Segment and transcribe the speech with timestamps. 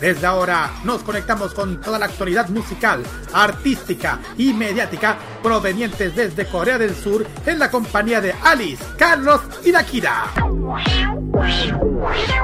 [0.00, 6.78] Desde ahora nos conectamos con toda la actualidad musical, artística y mediática provenientes desde Corea
[6.78, 10.26] del Sur en la compañía de Alice, Carlos y Dakira.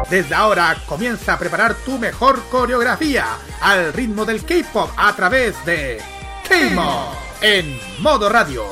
[0.09, 3.27] Desde ahora comienza a preparar tu mejor coreografía
[3.61, 6.01] al ritmo del K-pop a través de
[6.49, 8.65] K-Mod en modo radio.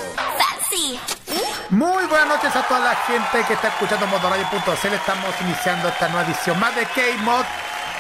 [1.71, 4.95] Muy buenas noches a toda la gente que está escuchando modoradio.cl.
[4.95, 7.45] Estamos iniciando esta nueva edición más de K-Mod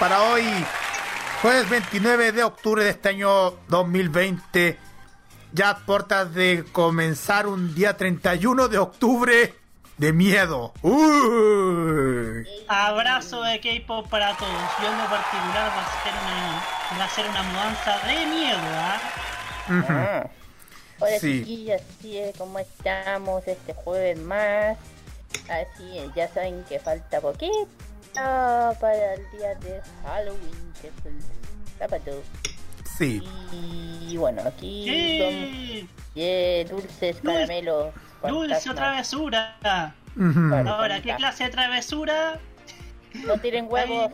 [0.00, 0.44] para hoy,
[1.42, 4.78] jueves 29 de octubre de este año 2020.
[5.52, 9.54] Ya a puertas de comenzar un día 31 de octubre
[9.98, 10.72] de miedo.
[10.82, 12.46] Uy.
[12.68, 14.50] Abrazo de K-pop para todos.
[14.80, 18.58] Yo en lo particular va a ser una, va a ser una mudanza de miedo,
[18.62, 19.00] ¿ah?
[19.68, 20.26] Ah.
[21.00, 21.40] Hola Sí.
[21.40, 24.76] chiquillos, así es, ¿cómo estamos este jueves más?
[25.48, 27.66] Así es, ya saben que falta poquito
[28.14, 31.22] para el día de Halloween, que es el
[31.78, 32.22] sábado.
[32.98, 33.22] Sí.
[34.06, 35.88] Y bueno, aquí Sí.
[35.88, 37.94] son yeah, dulces, caramelos.
[38.22, 38.76] Dulce fantasmas.
[38.76, 39.94] travesura.
[40.66, 42.38] Ahora, ¿qué clase de travesura?
[43.26, 44.10] No tiren huevos.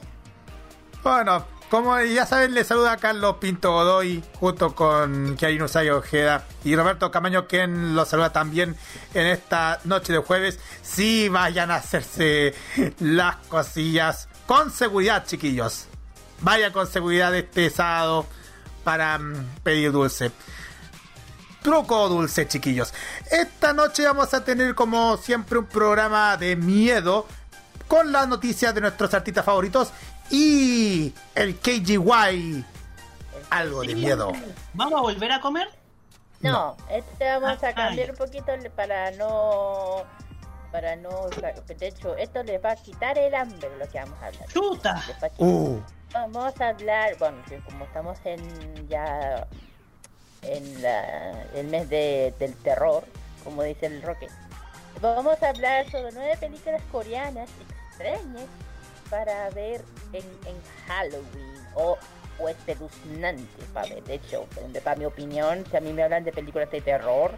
[1.03, 6.77] Bueno, como ya saben, les saluda Carlos Pinto Godoy junto con Kiarino Sayo Ojeda y
[6.77, 8.77] Roberto Camaño, quien los saluda también
[9.15, 10.60] en esta noche de jueves.
[10.82, 12.55] Sí, vayan a hacerse
[13.00, 15.87] las cosillas con seguridad, chiquillos.
[16.41, 18.26] Vayan con seguridad este sábado
[18.84, 20.31] para mm, pedir dulce.
[21.62, 22.94] Truco dulce, chiquillos.
[23.31, 27.26] Esta noche vamos a tener, como siempre, un programa de miedo
[27.88, 29.93] con las noticias de nuestros artistas favoritos
[30.31, 32.64] y el KGY.
[33.50, 34.32] Algo de miedo.
[34.75, 35.69] ¿Vamos a volver a comer?
[36.41, 40.03] No, este vamos Ah, a cambiar un poquito para no...
[40.72, 41.28] Para no...
[41.66, 44.48] De hecho, esto les va a quitar el hambre lo que vamos a hablar.
[44.53, 45.03] ¡Chuta!
[45.38, 45.78] Uh,
[46.12, 49.47] Vamos a hablar, bueno, como estamos en ya
[50.43, 53.04] en la- el mes de, del terror,
[53.44, 54.28] como dice el Roque,
[55.00, 57.48] vamos a hablar sobre nueve películas coreanas
[57.91, 58.44] extrañas
[59.11, 60.56] para ver en, en
[60.87, 61.97] Halloween o,
[62.39, 64.05] o espeluznantes para ver.
[64.05, 64.47] De hecho,
[64.84, 67.33] para mi opinión, si a mí me hablan de películas de terror,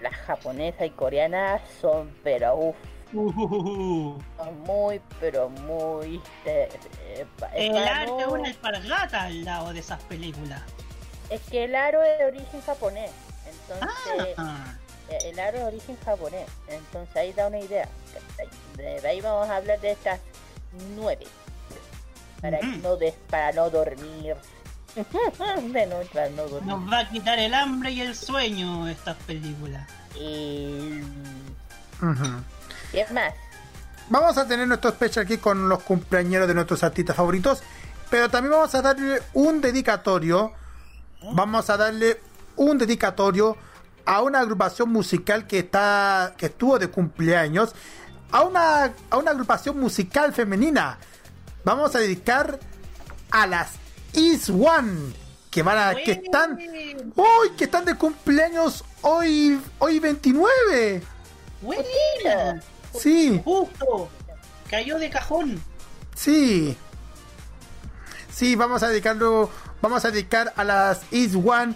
[0.00, 2.76] las japonesas y coreanas son, pero uff,
[3.14, 6.18] Uh, son muy, pero muy...
[6.46, 6.66] eh,
[7.10, 10.62] eh, el no- es una alpargata al lado de esas películas.
[11.28, 13.10] Es que el aro es de origen japonés.
[13.44, 14.74] Entonces, Ah,
[15.10, 16.46] eh, el aro es de origen japonés.
[16.68, 17.86] Entonces ahí da una idea.
[18.78, 20.18] De ahí vamos a hablar de estas
[20.96, 21.26] nueve.
[22.40, 22.66] Para, Ujú.
[22.82, 24.36] no des- para no dormir.
[24.94, 26.66] de noche, para no dormir.
[26.74, 29.88] nos va a quitar el hambre y el sueño estas películas.
[30.16, 31.00] Y...
[32.92, 33.32] y es más.
[34.08, 37.62] Vamos a tener nuestro special aquí con los cumpleañeros de nuestros artistas favoritos,
[38.10, 40.52] pero también vamos a darle un dedicatorio.
[41.32, 42.20] Vamos a darle
[42.56, 43.56] un dedicatorio
[44.04, 47.74] a una agrupación musical que está que estuvo de cumpleaños,
[48.32, 50.98] a una a una agrupación musical femenina.
[51.64, 52.58] Vamos a dedicar
[53.30, 53.72] a las
[54.14, 55.12] Is One
[55.50, 56.58] que van a que están
[57.14, 61.02] hoy que están de cumpleaños hoy hoy 29.
[61.60, 62.60] ¡Buena!
[62.98, 63.40] Sí.
[63.44, 64.08] ¡Justo!
[64.68, 65.62] Cayó de cajón.
[66.14, 66.76] Sí.
[68.32, 69.50] Sí, vamos a dedicarlo.
[69.82, 71.74] Vamos a dedicar a las Is One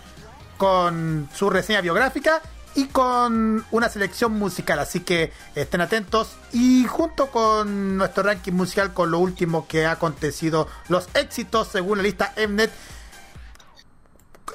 [0.56, 2.40] con su reseña biográfica
[2.76, 4.78] y con una selección musical.
[4.78, 6.36] Así que estén atentos.
[6.52, 11.98] Y junto con nuestro ranking musical, con lo último que ha acontecido, los éxitos según
[11.98, 12.70] la lista Mnet.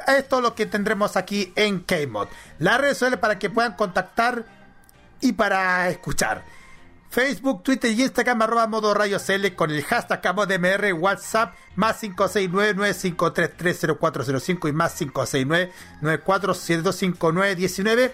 [0.07, 2.27] Esto es lo que tendremos aquí en K-Mod.
[2.59, 4.45] Las redes sociales para que puedan contactar
[5.19, 6.43] y para escuchar.
[7.11, 14.71] Facebook, Twitter y Instagram arroba modo CL con el hashtag CamodMR, WhatsApp más 569-953-30405 y
[14.71, 14.97] más
[16.01, 18.11] 569-947-259-19.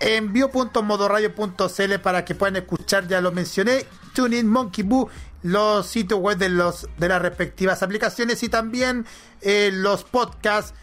[0.00, 5.08] envío.modoradio.cl para que puedan escuchar, ya lo mencioné, TuneIn, Monkey Boo,
[5.42, 9.06] los sitios web de, los, de las respectivas aplicaciones y también
[9.40, 10.74] eh, los podcasts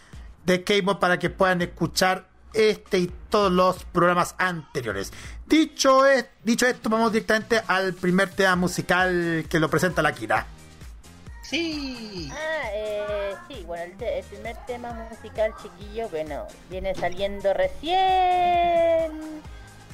[0.48, 2.26] de K-Mod para que puedan escuchar
[2.58, 5.14] este y todos los programas anteriores.
[5.46, 10.46] Dicho, es, dicho esto, vamos directamente al primer tema musical que lo presenta la Kira.
[11.44, 12.30] Sí.
[12.34, 19.42] Ah, eh, sí, bueno, el, primer tema musical chiquillo, bueno, viene saliendo recién.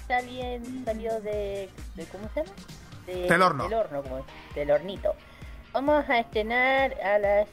[0.08, 2.06] Salien, salió de, de.
[2.08, 2.56] ¿Cómo se llama?
[3.06, 3.64] De- Del horno.
[3.66, 4.26] Del horno, como
[4.56, 5.16] del hornito.
[5.74, 7.48] Vamos a estrenar a las.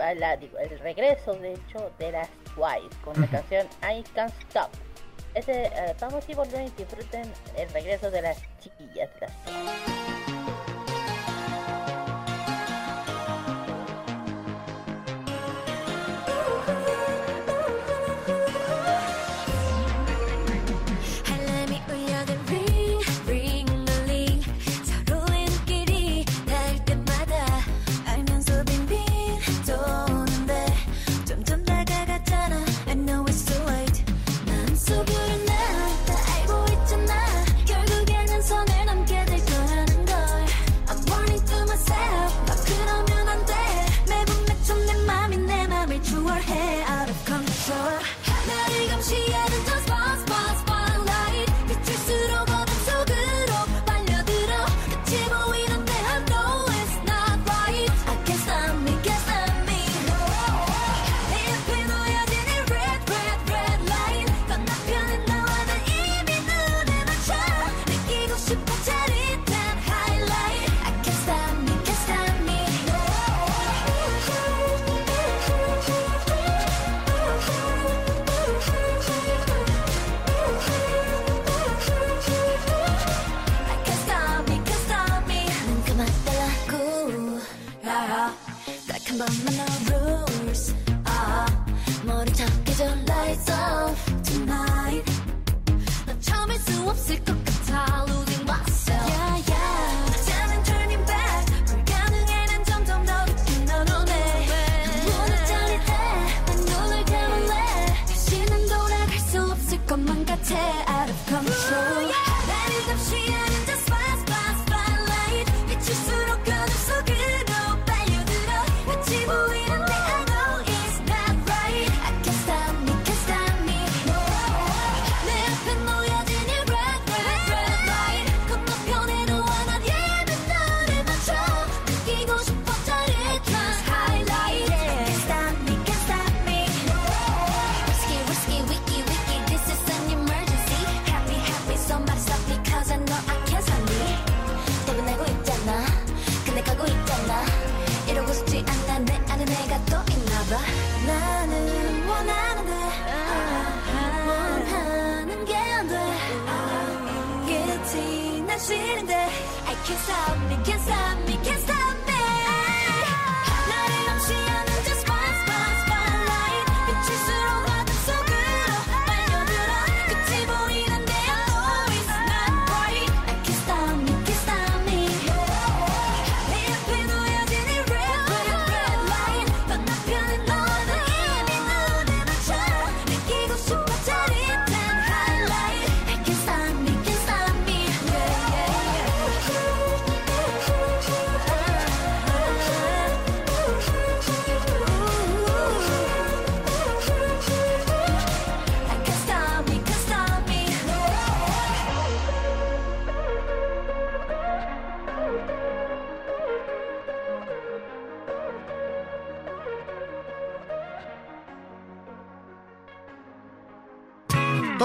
[0.00, 4.34] A la, digo, el regreso, de hecho, de las Twice con la canción I Can't
[4.48, 4.70] Stop.
[5.34, 9.10] Ese, eh, vamos y volver y disfruten el regreso de las chiquillas.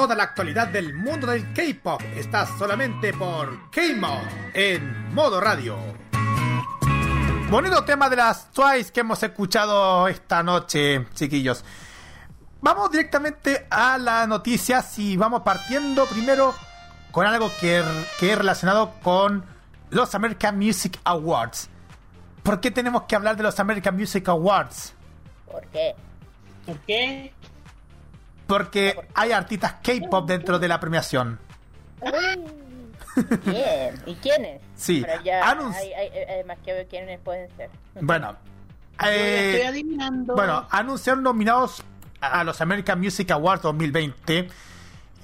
[0.08, 4.22] Toda la actualidad del mundo del K-pop está solamente por K-Mod
[4.54, 5.78] en modo radio.
[7.50, 11.66] Bonito tema de las Twice que hemos escuchado esta noche, chiquillos.
[12.62, 16.56] Vamos directamente a las noticias y vamos partiendo primero
[17.12, 17.84] con algo que,
[18.18, 19.44] que es relacionado con
[19.90, 21.70] los American Music Awards.
[22.44, 24.94] ¿Por qué tenemos que hablar de los American Music Awards?
[25.52, 25.96] ¿Por qué?
[26.66, 27.34] ¿Por qué?
[28.48, 31.40] Porque hay artistas K-pop dentro de la premiación.
[33.44, 33.94] ¿Quién?
[34.06, 34.62] ¿Y quiénes?
[34.76, 37.70] Sí, ya anunci- hay, hay- hay más que ver quiénes pueden ser.
[38.00, 38.36] Bueno,
[39.06, 40.36] eh, estoy adivinando.
[40.36, 41.84] bueno, anunciaron nominados
[42.22, 44.50] a los American Music Awards 2020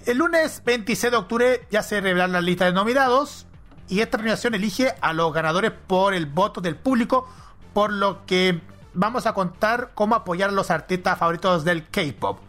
[0.06, 3.46] El lunes 26 de octubre ya se revelan las listas de nominados
[3.88, 7.28] y esta premiación elige a los ganadores por el voto del público,
[7.74, 8.60] por lo que
[8.94, 12.40] vamos a contar cómo apoyar a los artistas favoritos del K-pop.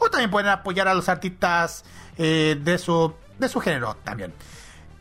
[0.00, 1.84] O también pueden apoyar a los artistas
[2.18, 4.34] eh, de, su, de su género también.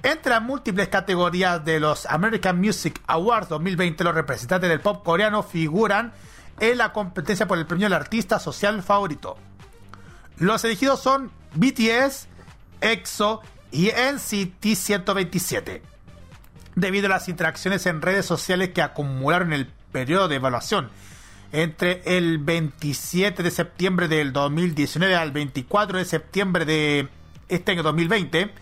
[0.03, 5.41] Entre las múltiples categorías de los American Music Awards 2020, los representantes del pop coreano
[5.41, 6.13] figuran
[6.59, 9.37] en la competencia por el premio del artista social favorito.
[10.37, 12.27] Los elegidos son BTS,
[12.81, 13.41] EXO
[13.71, 15.81] y NCT 127.
[16.75, 20.89] Debido a las interacciones en redes sociales que acumularon el periodo de evaluación
[21.51, 27.09] entre el 27 de septiembre del 2019 al 24 de septiembre de
[27.47, 28.53] este año 2020.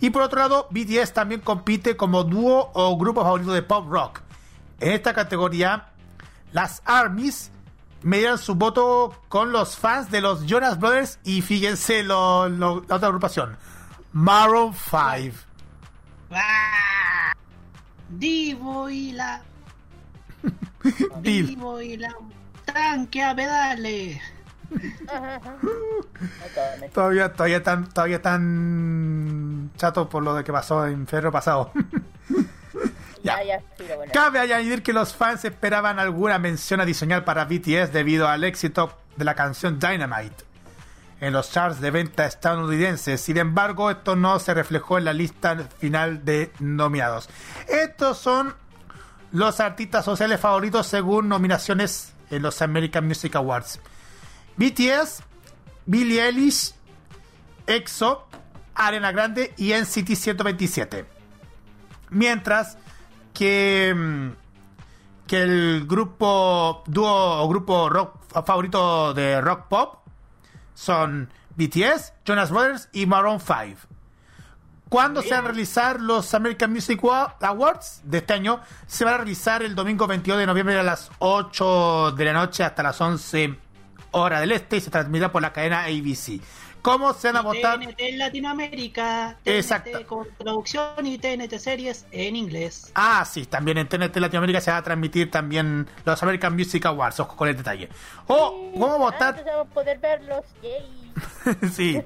[0.00, 4.20] Y por otro lado, BTS también compite como dúo o grupo favorito de pop rock.
[4.80, 5.88] En esta categoría,
[6.52, 7.50] las ARMYs
[8.02, 13.08] medieron su voto con los fans de los Jonas Brothers y fíjense lo- la otra
[13.08, 13.56] agrupación,
[14.12, 15.36] Maroon 5.
[16.30, 17.32] ¡Ah!
[18.08, 19.42] Divo y la.
[21.22, 22.14] Divo y la.
[22.64, 24.20] Tanque a pedales.
[26.92, 31.72] Todavía, todavía tan, todavía tan chato por lo de que pasó en febrero pasado.
[33.22, 33.36] Ya.
[33.36, 34.12] Ah, ya, sí, lo bueno.
[34.14, 39.26] Cabe añadir que los fans esperaban alguna mención adicional para BTS debido al éxito de
[39.26, 40.44] la canción Dynamite
[41.20, 43.20] en los charts de venta estadounidenses.
[43.20, 47.28] Sin embargo, esto no se reflejó en la lista final de nominados.
[47.68, 48.54] Estos son
[49.32, 53.80] los artistas sociales favoritos según nominaciones en los American Music Awards.
[54.56, 55.22] BTS,
[55.86, 56.74] Billie Eilish,
[57.66, 58.26] EXO,
[58.74, 61.06] Arena Grande y NCT 127.
[62.10, 62.78] Mientras
[63.34, 64.28] que, mm,
[65.26, 70.00] que el grupo dúo o grupo rock favorito de rock pop
[70.74, 73.99] son BTS, Jonas Brothers y Maroon 5.
[74.90, 78.60] ¿Cuándo se van a realizar los American Music Wa- Awards de este año?
[78.88, 82.64] Se van a realizar el domingo 22 de noviembre a las 8 de la noche
[82.64, 83.56] hasta las 11
[84.10, 86.40] hora del este y se transmitirá por la cadena ABC.
[86.82, 87.78] ¿Cómo se van a votar?
[87.78, 89.36] TNT en Latinoamérica.
[89.44, 90.06] TNT Exacto.
[90.08, 92.90] con traducción y TNT series en inglés.
[92.96, 97.20] Ah, sí, también en TNT Latinoamérica se va a transmitir también los American Music Awards,
[97.20, 97.88] ojo con el detalle.
[98.26, 99.44] O, ¿cómo Ah, votar?
[99.46, 100.44] vamos a poder verlos.
[100.62, 100.99] Yay.
[101.72, 102.00] sí.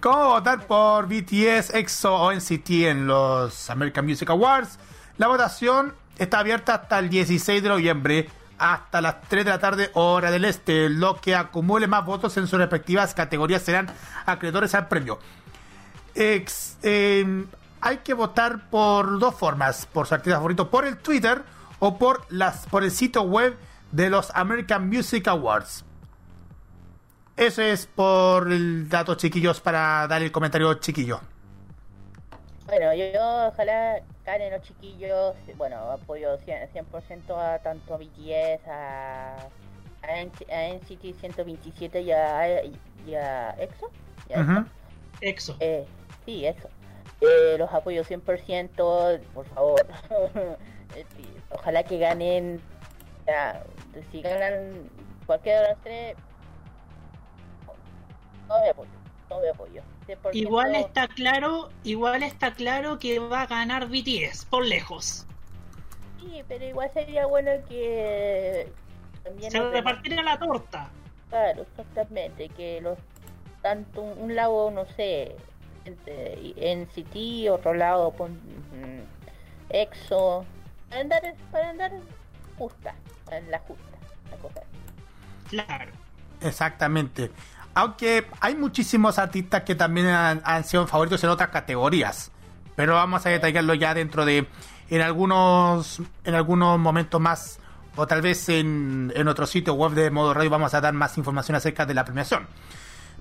[0.00, 4.78] ¿Cómo votar por BTS, EXO o NCT en los American Music Awards?
[5.18, 8.28] La votación está abierta hasta el 16 de noviembre,
[8.58, 10.88] hasta las 3 de la tarde, hora del este.
[10.88, 13.88] Lo que acumule más votos en sus respectivas categorías serán
[14.26, 15.18] acreedores al premio.
[16.14, 16.44] Eh,
[17.80, 21.42] hay que votar por dos formas, por su artista favorito, por el Twitter
[21.78, 23.56] o por las por el sitio web
[23.92, 25.84] de los American Music Awards.
[27.40, 31.22] Eso es por el dato, chiquillos, para dar el comentario chiquillo.
[32.66, 35.34] Bueno, yo, ojalá ganen los chiquillos.
[35.56, 39.36] Bueno, apoyo 100%, 100% a tanto a BTS, a,
[40.02, 42.62] a, NC a NCT 127 y a,
[43.06, 43.90] y a EXO.
[44.28, 44.66] ¿Y a.
[45.22, 45.56] Exo.
[45.60, 45.86] Eh,
[46.26, 46.68] sí, eso.
[47.22, 49.86] Eh, los apoyo 100%, por favor.
[50.96, 51.06] Eh,
[51.50, 52.60] Ojalá que ganen.
[53.24, 53.62] Ya,
[54.10, 54.90] si ganan
[55.24, 56.16] cualquiera de los tres,
[58.50, 58.90] todo mi apoyo.
[59.28, 59.82] Todo mi apoyo.
[60.08, 60.30] 100%.
[60.32, 65.24] Igual está claro, igual está claro que va a ganar BTS por lejos.
[66.18, 68.68] Sí, pero igual sería bueno que.
[69.22, 70.90] También Se repartirá la torta.
[71.28, 72.48] Claro, exactamente.
[72.48, 72.98] Que los.
[73.62, 75.36] Tanto un, un lado, no sé.
[75.84, 79.02] En City, otro lado, pon, mm,
[79.70, 80.44] EXO.
[80.88, 81.92] Para andar, para andar
[82.58, 82.94] justa.
[83.30, 83.84] En la justa.
[84.30, 84.62] La cosa.
[85.48, 85.92] Claro.
[86.40, 87.30] Exactamente.
[87.74, 92.30] Aunque hay muchísimos artistas que también han, sido favoritos en otras categorías.
[92.76, 94.48] Pero vamos a detallarlo ya dentro de.
[94.88, 96.00] En algunos.
[96.24, 97.58] En algunos momentos más.
[97.96, 101.18] O tal vez en, en otro sitio web de modo radio vamos a dar más
[101.18, 102.46] información acerca de la premiación.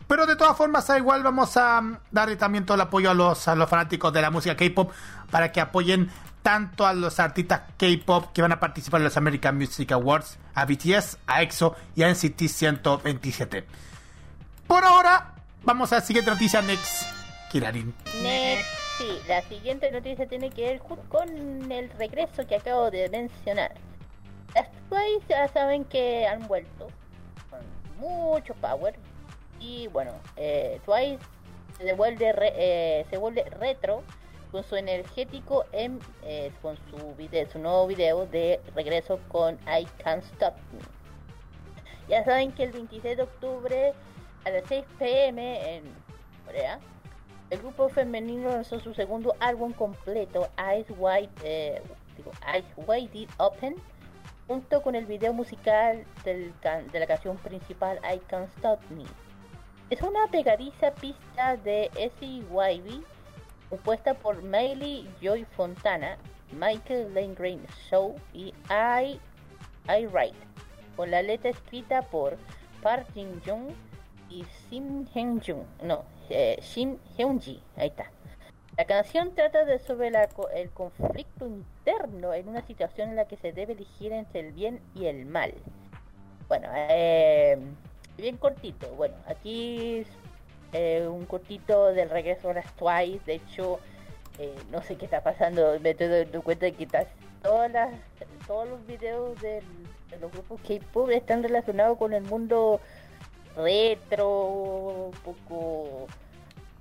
[0.09, 3.47] Pero de todas formas, al igual vamos a darle también todo el apoyo a los,
[3.47, 4.91] a los fanáticos de la música K-pop
[5.29, 6.09] para que apoyen
[6.41, 10.65] tanto a los artistas K-pop que van a participar en los American Music Awards, a
[10.65, 13.67] BTS, a EXO y a NCT 127.
[14.69, 15.33] Por ahora,
[15.63, 17.03] vamos a la siguiente noticia, Next.
[17.51, 17.93] Kirarin.
[18.21, 23.73] Next, sí, la siguiente noticia tiene que ver con el regreso que acabo de mencionar.
[24.53, 26.87] Las Twice ya saben que han vuelto
[27.49, 27.59] con
[27.97, 28.95] mucho power
[29.59, 31.17] y bueno, eh, Twice
[31.77, 34.03] se devuelve re- eh, se vuelve retro
[34.51, 39.85] con su energético em- eh, con su video, su nuevo video de regreso con I
[40.03, 40.79] Can't Stop Me.
[42.07, 43.93] Ya saben que el 26 de octubre
[44.45, 45.83] a las 6 pm en
[46.45, 46.79] Corea,
[47.49, 51.81] el grupo femenino lanzó su segundo álbum completo, Eyes Wide, eh,
[52.15, 53.75] digo, Eyes Open,
[54.47, 59.03] junto con el video musical del can- de la canción principal I Can't Stop Me.
[59.89, 63.03] Es una pegadiza pista de SYB
[63.69, 66.17] compuesta por Miley Joy Fontana,
[66.51, 69.19] Michael Langren Show y I,
[69.87, 70.37] I Write,
[70.95, 72.37] con la letra escrita por
[72.81, 73.71] Park Jin Jung
[74.29, 78.11] y Sim Hyun Jung, no, eh, Shin Hyun Ji, ahí está.
[78.77, 83.35] La canción trata de sobre la el conflicto interno en una situación en la que
[83.35, 85.53] se debe elegir entre el bien y el mal.
[86.47, 87.57] Bueno, eh,
[88.17, 88.87] bien cortito.
[88.95, 90.05] Bueno, aquí
[90.71, 93.19] eh, un cortito del regreso de las Twice.
[93.25, 93.79] De hecho,
[94.37, 95.77] eh, no sé qué está pasando.
[95.81, 96.87] Me estoy dando cuenta de que
[97.43, 97.91] todas las,
[98.47, 99.63] todos los videos del-
[100.09, 102.79] de los grupos K-pop están relacionados con el mundo
[103.55, 104.27] retro,
[105.07, 106.07] un poco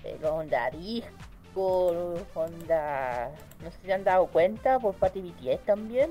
[0.05, 3.31] eh, onda disco, onda.
[3.63, 6.11] No sé si se han dado cuenta por Patty BTS también.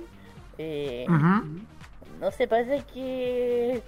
[0.58, 1.62] Eh, Ujú.
[2.20, 3.82] no sé, parece que.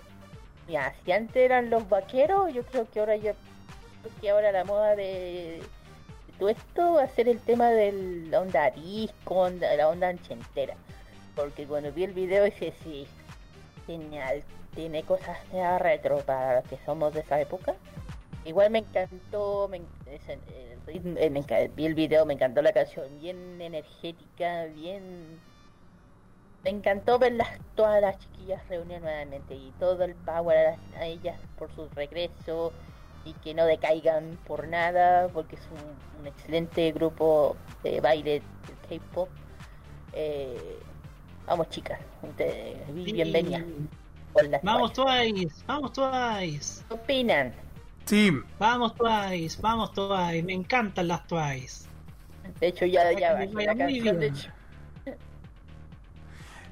[0.67, 3.33] Mira, si antes eran los vaqueros, yo creo que ahora ya.
[4.01, 5.61] creo que ahora la moda de,
[6.27, 7.91] de todo esto va a ser el tema de
[8.29, 10.75] la onda disco, onda, la onda anchentera.
[11.35, 13.07] Porque cuando vi el video dije, sí,
[13.88, 14.43] genial,
[14.75, 17.75] tiene cosas ya retro para los que somos de esa época.
[18.45, 23.61] Igual me encantó, me, el ritmo- eh, vi el video, me encantó la canción, bien
[23.61, 25.39] energética, bien
[26.63, 31.05] me encantó verlas todas las chiquillas reunidas nuevamente y todo el power a, las- a
[31.05, 32.73] ellas por su regreso
[33.25, 38.41] y que no decaigan por nada porque es un, un excelente grupo de baile
[38.89, 39.29] de K-pop.
[40.13, 40.79] Eh,
[41.45, 41.99] vamos chicas,
[43.05, 43.11] Sí.
[43.13, 43.63] bienvenidas.
[44.33, 45.32] Con las Vamos Twice.
[45.34, 47.53] Twice, vamos Twice, ¿Qué opinan?
[48.06, 51.88] Sí, vamos Twice, vamos Twice, me encantan las Twice.
[52.60, 54.49] De hecho ya, ya la canción, de hecho.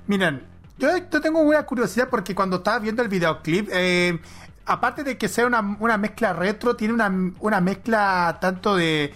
[0.08, 0.44] Miren,
[0.78, 4.20] yo, yo tengo una curiosidad porque cuando estaba viendo el videoclip, eh,
[4.66, 9.14] aparte de que sea una, una mezcla retro, tiene una, una mezcla tanto de,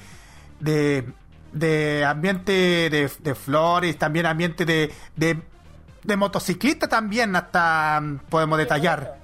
[0.59, 1.07] de,
[1.53, 5.41] de ambiente de, de flores, también ambiente de, de,
[6.03, 9.17] de motociclista también, hasta mm, podemos detallar.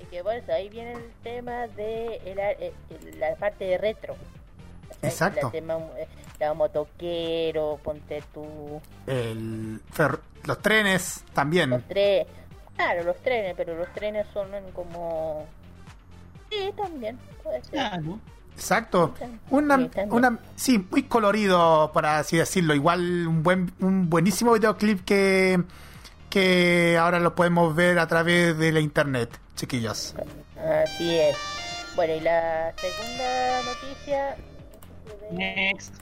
[0.00, 3.64] Y que por eso ahí viene el tema de el ar- eh, el- la parte
[3.64, 4.16] de retro.
[5.02, 5.46] Exacto.
[5.46, 6.06] El tema, eh,
[6.38, 11.70] la motoquero, ponte tú, El fer- los trenes también.
[11.70, 12.26] los trenes.
[12.76, 15.46] Claro, los trenes, pero los trenes son como...
[16.50, 17.70] Sí, también, puede ser.
[17.72, 18.18] Claro.
[18.54, 19.14] Exacto.
[19.18, 22.74] Sí, Una, una, sí, muy colorido, para así decirlo.
[22.74, 25.62] Igual un buen, un buenísimo videoclip que,
[26.32, 30.14] que ahora lo podemos ver a través de la internet, chiquillos.
[30.56, 31.36] Así es.
[31.94, 34.36] Bueno, y la segunda noticia...
[35.30, 35.94] Next.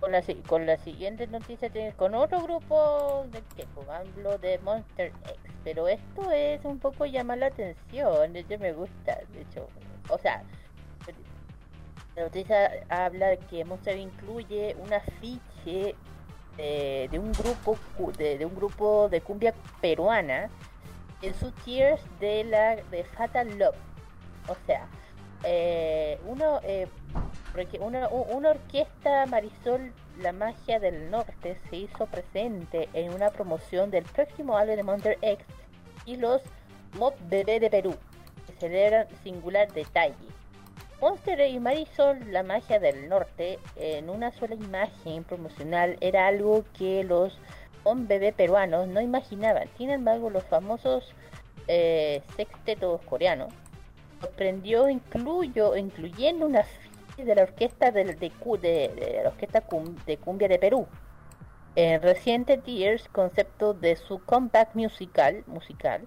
[0.00, 5.12] Con la, con la siguiente noticia tienes con otro grupo de que hablo de Monster
[5.26, 9.68] X, pero esto es un poco llamar la atención, de hecho me gusta, de hecho,
[10.08, 10.42] o sea,
[12.16, 15.94] la noticia habla que Monster incluye un afiche
[16.56, 17.76] de, de un grupo
[18.18, 20.50] de, un grupo de cumbia peruana
[21.20, 23.76] en sus tiers de la de Fatal Love,
[24.48, 24.86] o sea,
[25.44, 26.88] eh, uno eh,
[27.80, 34.04] una, una orquesta Marisol La Magia del Norte se hizo presente en una promoción del
[34.04, 35.44] próximo álbum de Monster X
[36.06, 36.40] y los
[36.98, 37.94] Mob Bebé de Perú,
[38.46, 40.14] que celebran singular detalle.
[41.02, 47.02] Monster y Marisol La Magia del Norte en una sola imagen promocional era algo que
[47.02, 47.36] los
[47.84, 49.66] Mob Bebé peruanos no imaginaban.
[49.76, 51.12] Sin embargo, los famosos
[51.66, 53.52] eh, sextetos coreanos
[54.20, 56.64] sorprendió incluyo, incluyendo una
[57.16, 60.86] de la orquesta de, de- de la orquesta cum- de cumbia de Perú.
[61.74, 66.02] En reciente Tears, concepto de su comeback musical, musical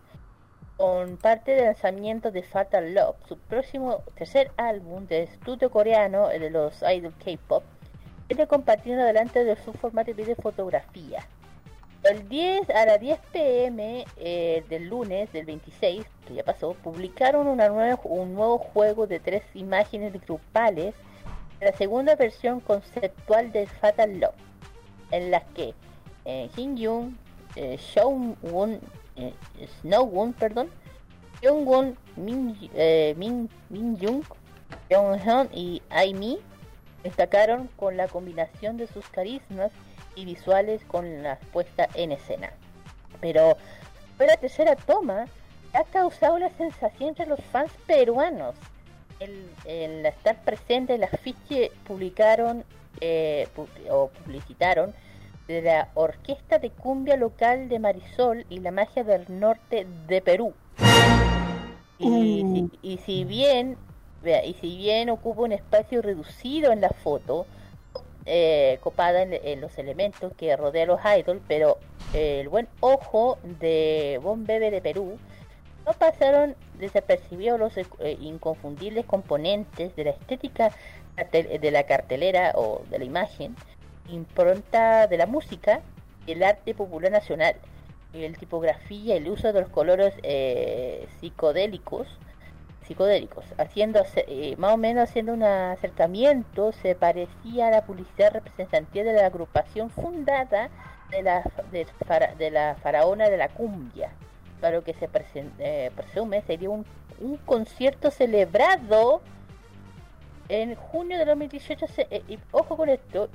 [0.78, 6.42] con parte del lanzamiento de Fatal Love, su próximo tercer álbum de estudio coreano, el
[6.42, 7.64] de los idol K-pop,
[8.28, 11.26] viene compartiendo delante de su formato de fotografía.
[12.04, 17.48] El 10 a las 10 pm eh, del lunes del 26, que ya pasó, publicaron
[17.48, 20.94] una nueva, un nuevo juego de tres imágenes grupales,
[21.62, 24.36] la segunda versión conceptual de Fatal Love,
[25.12, 25.74] en las que
[26.26, 27.14] eh, Jin Young,
[27.56, 27.78] eh,
[29.16, 29.34] eh,
[29.82, 30.70] Snow Won, perdón,
[31.42, 34.24] Jung Won, Min, eh, Min, Min Jung,
[34.90, 36.40] Jong Hyun y Aimi
[37.04, 39.72] destacaron con la combinación de sus carismas
[40.16, 42.52] y visuales con la puesta en escena.
[43.22, 43.58] Pero
[44.18, 45.28] fue la tercera toma
[45.74, 48.56] ha causado la sensación entre los fans peruanos.
[49.20, 52.64] el, el estar presente en las afiche publicaron
[53.02, 53.48] eh,
[53.90, 54.94] o publicitaron
[55.48, 60.54] la Orquesta de Cumbia Local de Marisol y la Magia del Norte de Perú.
[61.98, 63.78] Y, si- y si bien
[64.22, 67.46] vea, y si bien ocupa un espacio reducido en la foto,
[68.26, 71.78] eh, copada en, en los elementos que rodean a los idols, pero
[72.14, 75.18] eh, el buen ojo de Bon Bebe de Perú
[75.86, 80.72] no pasaron desapercibidos los eh, inconfundibles componentes de la estética
[81.32, 83.56] de la cartelera o de la imagen,
[84.10, 85.82] impronta de la música
[86.26, 87.56] y el arte popular nacional,
[88.14, 92.08] el tipografía, el uso de los colores eh, psicodélicos,
[92.88, 99.04] psicodélicos, haciendo eh, más o menos haciendo un acercamiento, se parecía a la publicidad representativa
[99.06, 100.70] de la agrupación fundada
[101.10, 101.88] de la, de,
[102.38, 104.12] de la faraona de la cumbia,
[104.62, 106.86] para lo que se presen- eh, presume sería un,
[107.20, 109.22] un concierto celebrado
[110.48, 113.30] en junio de 2018, se- eh, y ojo con esto,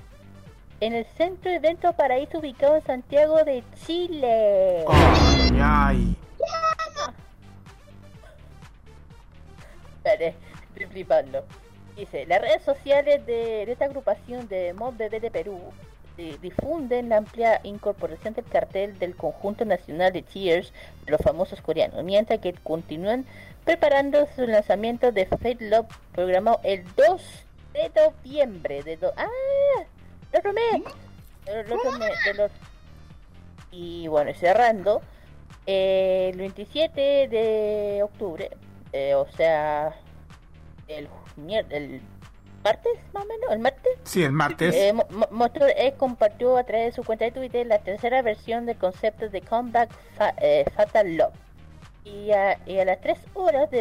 [0.80, 4.84] en el Centro de Eventos Paraíso ubicado en Santiago de Chile.
[4.88, 6.16] Ay, ay.
[10.04, 11.44] Estoy flipando.
[11.96, 15.60] Dice, las redes sociales de, de esta agrupación de Bebé de Perú
[16.16, 20.72] eh, difunden la amplia incorporación del cartel del conjunto nacional de Cheers
[21.04, 23.26] de los famosos coreanos, mientras que continúan
[23.64, 27.22] preparando su lanzamiento de Fate Love programado el 2
[27.74, 29.26] de noviembre de do- ¡Ah!
[30.32, 32.50] Otro mes de los...
[33.72, 35.00] Y bueno, cerrando,
[35.66, 38.50] eh, el 27 de octubre,
[38.92, 39.94] eh, o sea,
[40.88, 41.08] el,
[42.64, 44.74] martes, más o menos, el martes, Sí, el martes.
[44.74, 48.22] eh, Mo- Mo- Monster X compartió a través de su cuenta de Twitter la tercera
[48.22, 51.34] versión del concepto de Comeback Fa- eh, Fatal Love.
[52.04, 53.80] Y a, y a las 3 horas de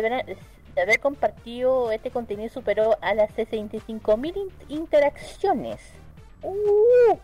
[0.80, 5.80] haber compartido este contenido superó a las 65.000 in- interacciones.
[6.44, 7.18] ¡Uh!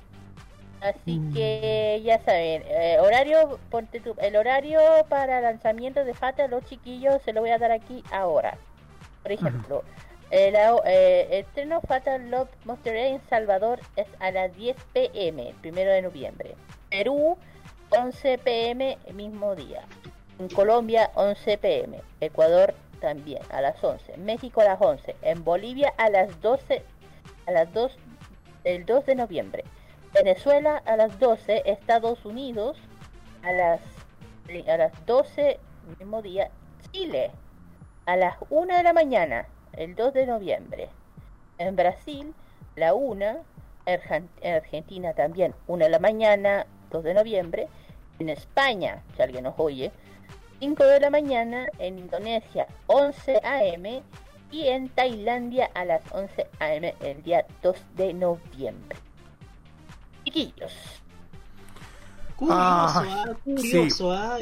[0.81, 6.63] Así que ya saben, eh, horario, ponte tú, el horario para lanzamiento de Fatal los
[6.65, 8.57] chiquillos se lo voy a dar aquí ahora.
[9.23, 9.83] Por ejemplo,
[10.29, 15.55] el, eh, el estreno Fatal Love Monster en Salvador es a las 10 pm, el
[15.55, 16.55] primero de noviembre.
[16.91, 17.37] Perú,
[17.89, 19.81] 11 pm, mismo día.
[20.37, 22.01] En Colombia, 11 pm.
[22.21, 24.17] Ecuador también, a las 11.
[24.17, 25.15] México a las 11.
[25.21, 26.83] En Bolivia a las 12,
[27.47, 27.97] a las 2,
[28.65, 29.63] el 2 de noviembre.
[30.13, 31.63] Venezuela a las 12.
[31.65, 32.77] Estados Unidos
[33.43, 33.81] a las,
[34.67, 35.59] a las 12,
[35.99, 36.49] mismo día.
[36.91, 37.31] Chile
[38.05, 40.89] a las 1 de la mañana, el 2 de noviembre.
[41.57, 42.33] En Brasil,
[42.75, 43.37] la 1.
[43.85, 47.67] Argen- En Argentina también, 1 de la mañana, 2 de noviembre.
[48.19, 49.91] En España, si alguien nos oye,
[50.59, 51.67] 5 de la mañana.
[51.79, 54.01] En Indonesia, 11 a.m.
[54.55, 56.95] Y en Tailandia a las 11 a.m.
[57.01, 58.97] el día 2 de noviembre.
[60.23, 60.71] Chiquillos,
[62.37, 64.11] Curioso, Ah, ah, curioso.
[64.13, 64.37] ah.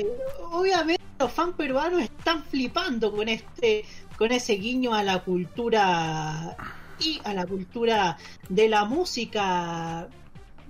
[0.51, 6.55] Obviamente los fans peruanos están flipando con este, con ese guiño a la cultura
[6.99, 8.15] y a la cultura
[8.49, 10.07] de la música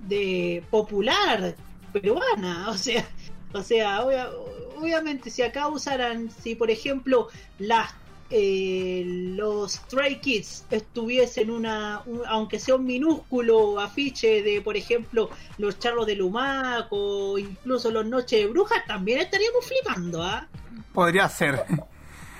[0.06, 1.54] de popular
[1.92, 2.68] peruana.
[2.70, 3.04] O sea,
[3.52, 4.30] o sea, obvia-
[4.78, 7.28] obviamente si acá usaran, si por ejemplo
[7.58, 7.92] las
[8.36, 15.30] eh, los Stray Kids estuviesen una, un- aunque sea un minúsculo afiche de, por ejemplo,
[15.58, 20.48] los charros de Lumac o incluso los Noches de Brujas, también estaríamos flipando, ¿ah?
[20.92, 21.64] Podría ser.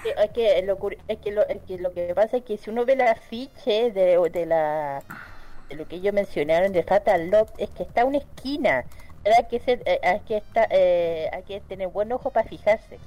[0.04, 2.68] Es que, lo, curi- es, que lo, es que lo que pasa es que si
[2.70, 5.02] uno ve el afiche de, de la
[5.70, 8.84] de lo que ellos mencionaron de Fatal Love es que está a una esquina
[9.24, 12.98] hay que ser eh, hay que estar eh, hay que tener buen ojo para fijarse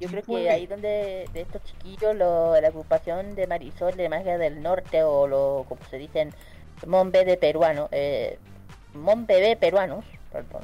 [0.00, 4.38] yo creo que ahí donde de estos chiquillos lo- la agrupación de Marisol de Magia
[4.38, 6.30] del Norte o lo como se dicen
[6.86, 8.38] Mon de peruano eh,
[8.94, 10.62] Mon Bebé peruanos perdón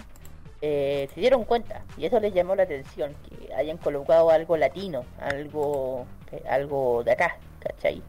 [0.62, 5.04] eh, se dieron cuenta y eso les llamó la atención que hayan colocado algo latino
[5.20, 8.02] algo eh, algo de acá ¿cachai?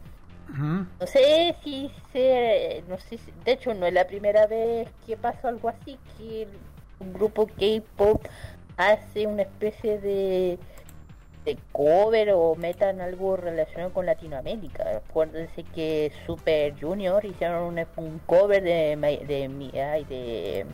[1.00, 5.16] No sé si se no sé si- de hecho no es la primera vez que
[5.16, 6.46] pasa algo así que
[7.00, 8.22] un grupo K-pop
[8.76, 10.58] hace una especie de
[11.44, 14.84] de cover o metan algo relacionado con Latinoamérica.
[15.08, 20.66] Acuérdense que Super Junior hicieron un, un cover de de mi ay, de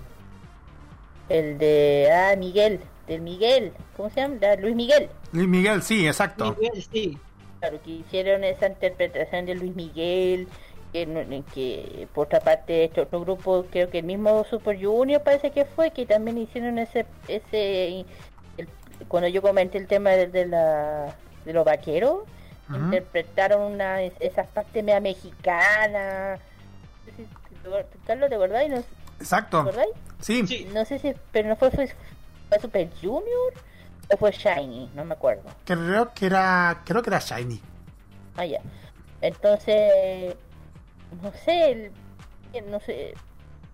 [1.29, 4.37] el de ah Miguel, del Miguel, ¿cómo se llama?
[4.59, 5.09] Luis Miguel.
[5.33, 6.55] Luis Miguel, sí, exacto.
[6.59, 7.19] Miguel, sí.
[7.61, 10.49] Claro, que hicieron esa interpretación de Luis Miguel,
[10.93, 15.23] que, no- que por otra parte este otro grupo, creo que el mismo Super Junior
[15.23, 18.05] parece que fue, que también hicieron ese, ese
[19.07, 22.23] cuando yo comenté el tema de, de la, de los vaqueros,
[22.75, 26.39] interpretaron una esas partes media mexicanas.
[27.07, 28.71] No sé si- Carlos, ¿te acordáis?
[28.71, 28.85] ¿No, ¿Te
[29.21, 29.61] Exacto.
[29.61, 29.91] acordáis?
[30.21, 30.47] Sí.
[30.47, 30.69] Sí.
[30.73, 31.89] No sé si, pero no fue, fue,
[32.49, 33.53] fue Super Junior
[34.11, 35.43] o fue Shiny, no me acuerdo.
[35.65, 37.61] Creo que era, creo que era Shiny.
[38.37, 38.61] Ah, ya.
[39.21, 40.35] Entonces,
[41.23, 41.71] no sé,
[42.53, 43.15] el- no sé,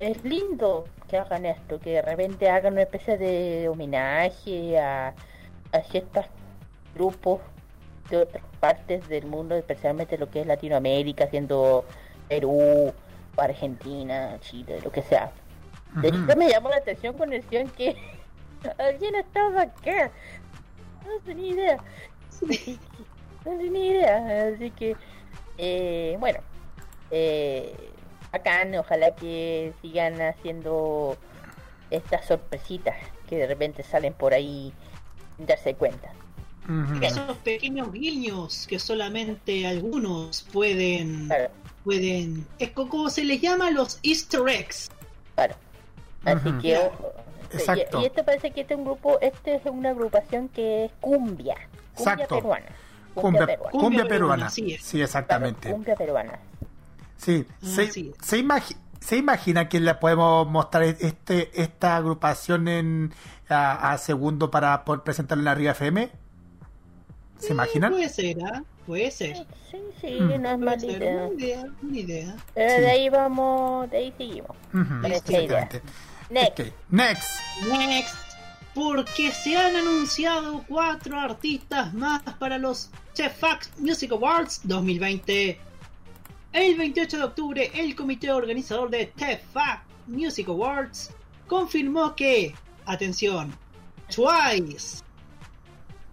[0.00, 5.14] es lindo que hagan esto, que de repente hagan una especie de homenaje a,
[5.72, 6.26] a ciertos
[6.94, 7.40] grupos
[8.10, 11.84] de otras partes del mundo, especialmente lo que es Latinoamérica, siendo
[12.28, 12.92] Perú,
[13.36, 15.32] o Argentina, Chile, lo que sea.
[15.96, 17.96] De hecho, me llamó la atención cuando decían que
[18.78, 20.10] alguien estaba acá.
[21.06, 21.78] No tenía idea.
[23.44, 24.54] No tenía idea.
[24.54, 24.96] Así que,
[25.58, 26.38] eh, bueno,
[27.10, 27.76] eh,
[28.38, 31.16] bacán, ojalá que sigan haciendo
[31.90, 32.96] estas sorpresitas
[33.28, 34.72] que de repente salen por ahí
[35.36, 36.10] sin darse cuenta.
[36.64, 37.04] Ujú.
[37.04, 41.50] Esos pequeños guiños que solamente algunos pueden Claro,
[41.84, 44.90] pueden es co- como se les llama los Easter eggs.
[45.34, 45.54] claro.
[46.24, 47.12] Así que, ojo.
[47.50, 48.00] Sí, Exacto.
[48.00, 50.92] Y, y esto parece que este es un grupo, este es una agrupación que es
[51.00, 51.54] cumbia.
[51.94, 52.34] Cumbia Exacto.
[52.36, 52.66] peruana.
[53.14, 53.70] Cumbia, peruana.
[53.70, 54.08] cumbia Cumbia peruana.
[54.08, 54.82] peruana, así es.
[54.82, 55.60] Sí, exactamente.
[55.60, 56.38] Claro, cumbia peruana.
[57.24, 63.14] Sí, Mm, se, se, imagi- se imagina que le podemos mostrar este esta agrupación en
[63.48, 66.10] a, a segundo para poder presentarlo en la Riga FM.
[67.38, 67.92] ¿Se imaginan?
[67.92, 68.62] Puede ser, ¿ah?
[68.86, 69.36] Puede ser.
[69.70, 70.42] Sí, sí, Mm.
[70.42, 71.24] no es mala idea.
[71.26, 72.36] Una idea, una idea.
[72.54, 72.80] Pero Sí.
[72.80, 74.56] de ahí vamos, de ahí seguimos.
[75.04, 75.62] Esta idea.
[75.62, 75.82] exactamente.
[76.30, 76.60] Next.
[76.60, 77.40] Ok, Next.
[77.68, 78.16] Next.
[78.74, 85.60] Porque se han anunciado cuatro artistas más para los Chefax Music Awards 2020.
[86.54, 91.10] El 28 de octubre, el comité organizador de TEFAC Music Awards
[91.48, 92.54] confirmó que,
[92.86, 93.52] atención,
[94.06, 95.02] Twice,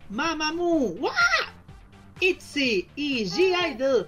[0.10, 1.14] Mamamoo, ¡Wah!
[2.22, 4.08] ITZY y G-Idol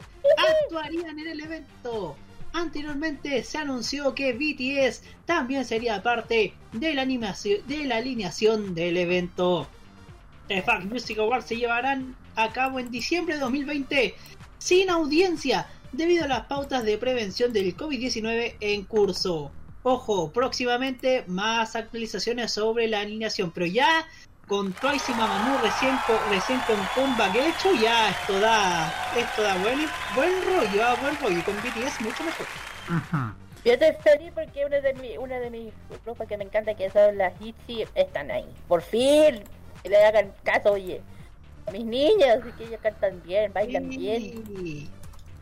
[0.64, 2.16] actuarían en el evento.
[2.54, 8.98] Anteriormente se anunció que BTS también sería parte de la, animación, de la alineación del
[8.98, 9.68] evento.
[10.48, 14.16] The Fact Music Awards se llevarán a cabo en diciembre de 2020
[14.58, 19.52] sin audiencia debido a las pautas de prevención del COVID-19 en curso.
[19.84, 24.06] Ojo, próximamente más actualizaciones sobre la alineación, pero ya
[24.48, 25.96] con Twice y Mamamoo recién,
[26.30, 29.80] recién con comeback hecho, ya esto da, esto da buen,
[30.16, 32.46] buen rollo, ah, buen rollo, y con BTS mucho mejor.
[33.66, 36.90] Yo estoy feliz porque una de, mi, una de mis grupos que me encanta, que
[36.90, 38.46] son las ITZY, están ahí.
[38.68, 39.44] Por fin,
[39.82, 41.02] que le hagan caso, oye.
[41.66, 44.90] A mis niñas, así que ellos cantan bien, bailan bien, Sí.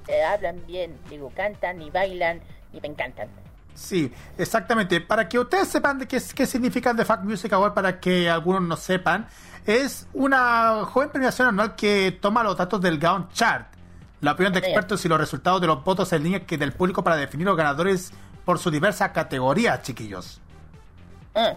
[0.08, 2.42] Eh, hablan bien, digo, cantan y bailan
[2.74, 3.30] y me encantan.
[3.74, 5.02] Sí, exactamente.
[5.02, 8.62] Para que ustedes sepan de qué, qué significa The Fact Music Award, para que algunos
[8.62, 9.28] no sepan,
[9.66, 13.68] es una joven premiación anual que toma los datos del Gaon Chart,
[14.20, 17.04] la opinión de expertos y los resultados de los votos en línea que del público
[17.04, 18.12] para definir los ganadores
[18.46, 20.42] por sus diversas categorías, chiquillos.
[21.34, 21.56] Ah,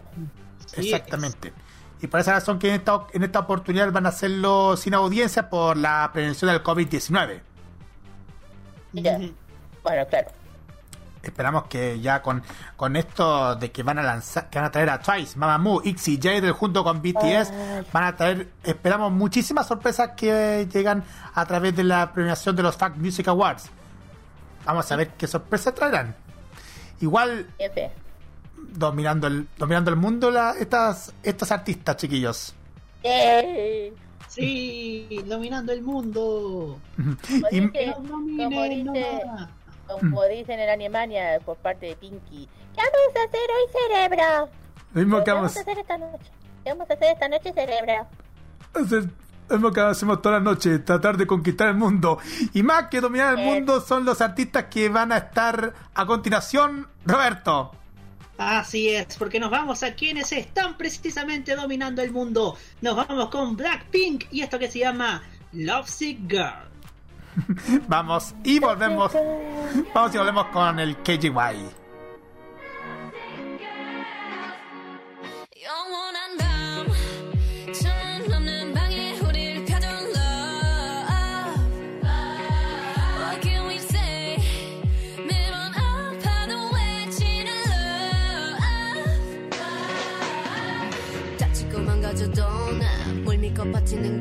[0.67, 1.53] Sí, Exactamente.
[2.01, 5.49] Y por esa razón que en esta, en esta oportunidad van a hacerlo sin audiencia
[5.49, 7.41] por la prevención del COVID-19.
[8.95, 9.19] Ya.
[9.83, 10.29] Bueno, claro.
[11.23, 12.43] Esperamos que ya con,
[12.77, 16.21] con esto de que van a lanzar, que van a traer a Twice, Mamamoo, ITZY,
[16.23, 17.87] Jadel junto con BTS, Ay.
[17.93, 21.03] van a traer, esperamos muchísimas sorpresas que llegan
[21.33, 23.71] a través de la premiación de los Fact Music Awards.
[24.67, 26.15] Vamos a ver qué sorpresas traerán.
[27.01, 27.47] Igual
[28.57, 32.55] dominando el, dominando el mundo la, estas, estos artistas, chiquillos.
[33.03, 33.93] ¡Yay!
[34.35, 36.79] Sí, dominando el mundo.
[37.51, 39.23] Y- Sí, nos como dice-.
[39.87, 42.49] Como dicen en Alemania por parte de Pinky.
[42.75, 44.51] ¿Qué vamos a hacer hoy, cerebro?
[44.95, 46.31] lo mismo ¿Qué que vamos a hacer esta noche?
[46.65, 47.93] ¿Qué vamos a hacer esta noche, cerebro?
[48.75, 49.05] a hacer,
[49.49, 52.19] lo mismo que hacemos toda la noche, tratar de conquistar el mundo.
[52.55, 53.45] Y más que dominar el Eh.
[53.55, 57.71] mundo son los artistas que van a estar a continuación, Roberto.
[58.37, 62.57] Así es, porque nos vamos a quienes están precisamente dominando el mundo.
[62.81, 66.75] Nos vamos con Blackpink y esto que se llama Lovesick Girl.
[67.89, 69.13] Vamos y volvemos.
[69.93, 71.85] Vamos y volvemos con el KGY.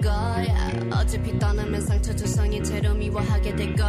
[0.04, 0.70] 거야.
[0.92, 3.88] 어차피 떠나면 상처 조성인 채로 미워하게 될걸.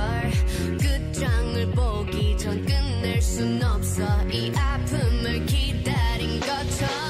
[0.81, 4.05] 끝장을 보기 전 끝낼 순 없어.
[4.31, 7.04] 이 아픔을 기다린 것처럼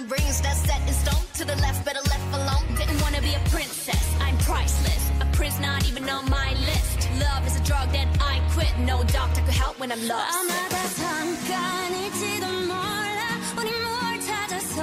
[0.00, 1.24] diamond rings, that's set in stone.
[1.38, 2.64] To the left, better left alone.
[2.76, 5.02] Didn't wanna be a princess, I'm priceless.
[5.20, 6.98] A prince not even on my list.
[7.26, 8.72] Love is a drug that I quit.
[8.90, 10.36] No doctor could help when I'm lost.
[10.36, 13.22] 아마도 잠깐일지도 몰라
[13.58, 14.76] 우리 뭘 찾아서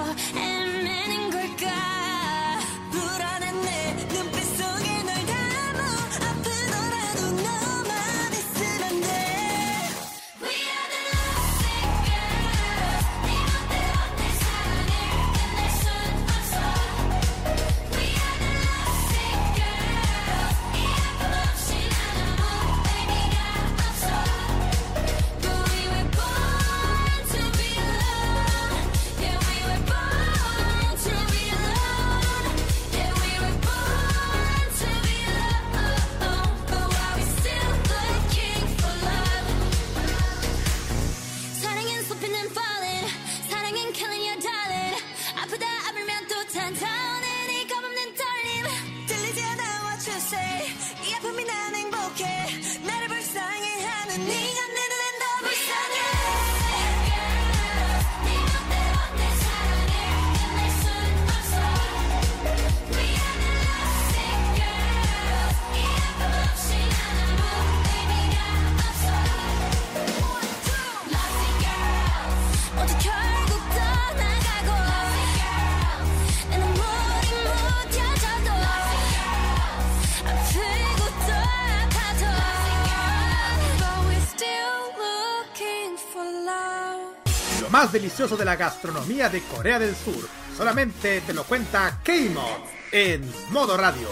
[87.89, 90.29] Más delicioso de la gastronomía de Corea del Sur.
[90.55, 94.09] Solamente te lo cuenta K-Mod en modo radio.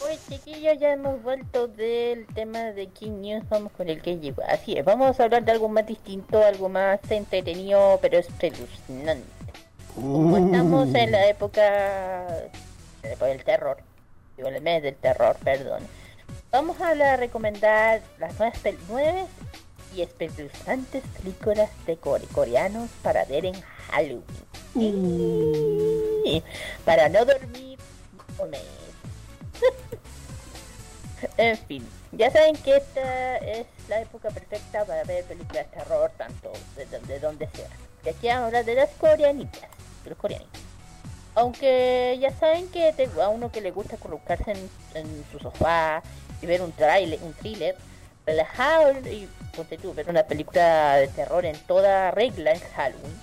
[0.00, 4.42] Pues chiquillos, ya hemos vuelto del tema de King News, vamos con el que llegó.
[4.48, 9.22] Así es, vamos a hablar de algo más distinto, algo más entretenido, pero espeluznante.
[9.94, 12.26] Como estamos en la época,
[13.02, 13.76] del terror,
[14.36, 15.86] digo, el mes del terror, perdón.
[16.50, 19.28] Vamos a hablar- recomendar las nuevas, nuevas
[19.94, 23.54] y espeluznantes películas de core- coreanos para ver en
[23.90, 24.24] Halloween.
[26.84, 27.78] Para no dormir
[28.38, 28.60] un mes.
[31.36, 36.10] En fin, ya saben que esta es la época perfecta para ver películas de terror,
[36.18, 37.68] tanto de, de- de donde sea.
[38.04, 39.70] Y aquí vamos a hablar de las coreanitas,
[40.02, 40.60] de los coreanitos.
[41.36, 46.02] Aunque ya saben que te- a uno que le gusta colocarse en, en su sofá
[46.42, 47.76] y ver un trailer, un thriller,
[48.26, 53.20] relajado y ponte tú, ver una película de terror en toda regla en Halloween,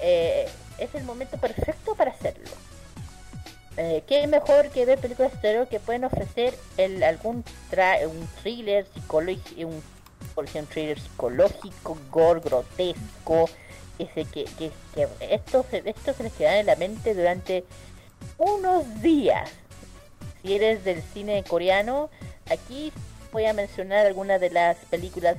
[0.00, 2.50] eh, es el momento perfecto para hacerlo.
[3.76, 8.28] Eh, qué mejor que ver películas de terror que pueden ofrecer el, algún tra- un
[8.42, 9.82] thriller psicológico, un,
[10.34, 13.48] por ejemplo, psicológico, gore, grotesco,
[13.98, 17.64] que se, que, que, que esto, se, esto se les queda en la mente durante
[18.38, 19.50] unos días.
[20.42, 22.10] Si eres del cine coreano,
[22.50, 22.92] aquí
[23.34, 25.36] voy a mencionar algunas de las películas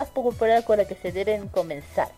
[0.00, 2.08] más populares con las que se deben comenzar.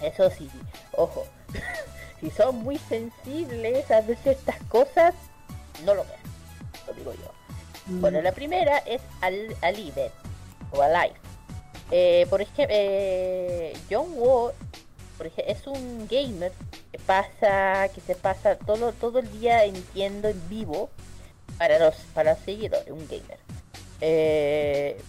[0.00, 0.48] Eso sí,
[0.96, 1.26] ojo,
[2.20, 5.14] si son muy sensibles a ver estas cosas,
[5.84, 6.20] no lo vean,
[6.86, 7.30] lo digo yo.
[7.86, 10.10] Bueno, la primera es Al Alive
[10.70, 11.16] o Alive.
[11.90, 14.52] Eh, por ejemplo, eh, John Woo
[15.18, 16.52] por ej- es un gamer
[16.92, 20.88] que pasa, que se pasa todo todo el día emitiendo en vivo
[21.58, 23.38] para los para los seguidores, un gamer.
[24.04, 25.00] Eh,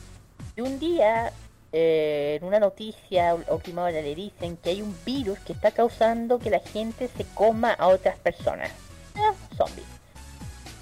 [0.55, 1.33] y un día
[1.71, 6.37] eh, en una noticia última hora le dicen que hay un virus que está causando
[6.37, 8.69] que la gente se coma a otras personas.
[9.15, 9.87] Ah, zombies.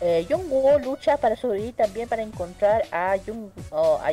[0.01, 4.11] Eh, Jung Woo lucha para sobrevivir también para encontrar a Jung, o a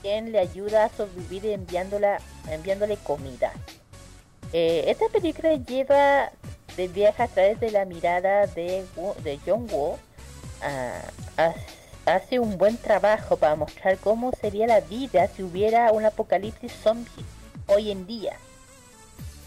[0.00, 2.18] quien le ayuda a sobrevivir enviándola,
[2.48, 3.52] enviándole comida.
[4.54, 6.30] Eh, esta película lleva
[6.76, 8.86] de viaje a través de la mirada de,
[9.22, 9.98] de Jung Woo.
[10.62, 11.52] Ah,
[12.06, 17.24] hace un buen trabajo para mostrar cómo sería la vida si hubiera un apocalipsis zombie
[17.66, 18.36] hoy en día.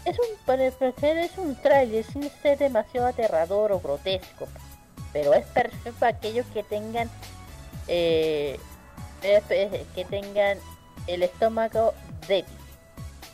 [0.04, 4.46] Es un, para es un tráiler sin ser demasiado aterrador o grotesco,
[5.12, 7.10] pero es perfecto para aquellos que tengan
[7.88, 8.58] eh,
[9.94, 10.58] que tengan
[11.06, 11.92] el estómago
[12.28, 12.44] débil.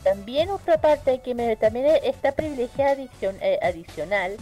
[0.03, 4.37] También otra parte que me, también está privilegiada eh, adicional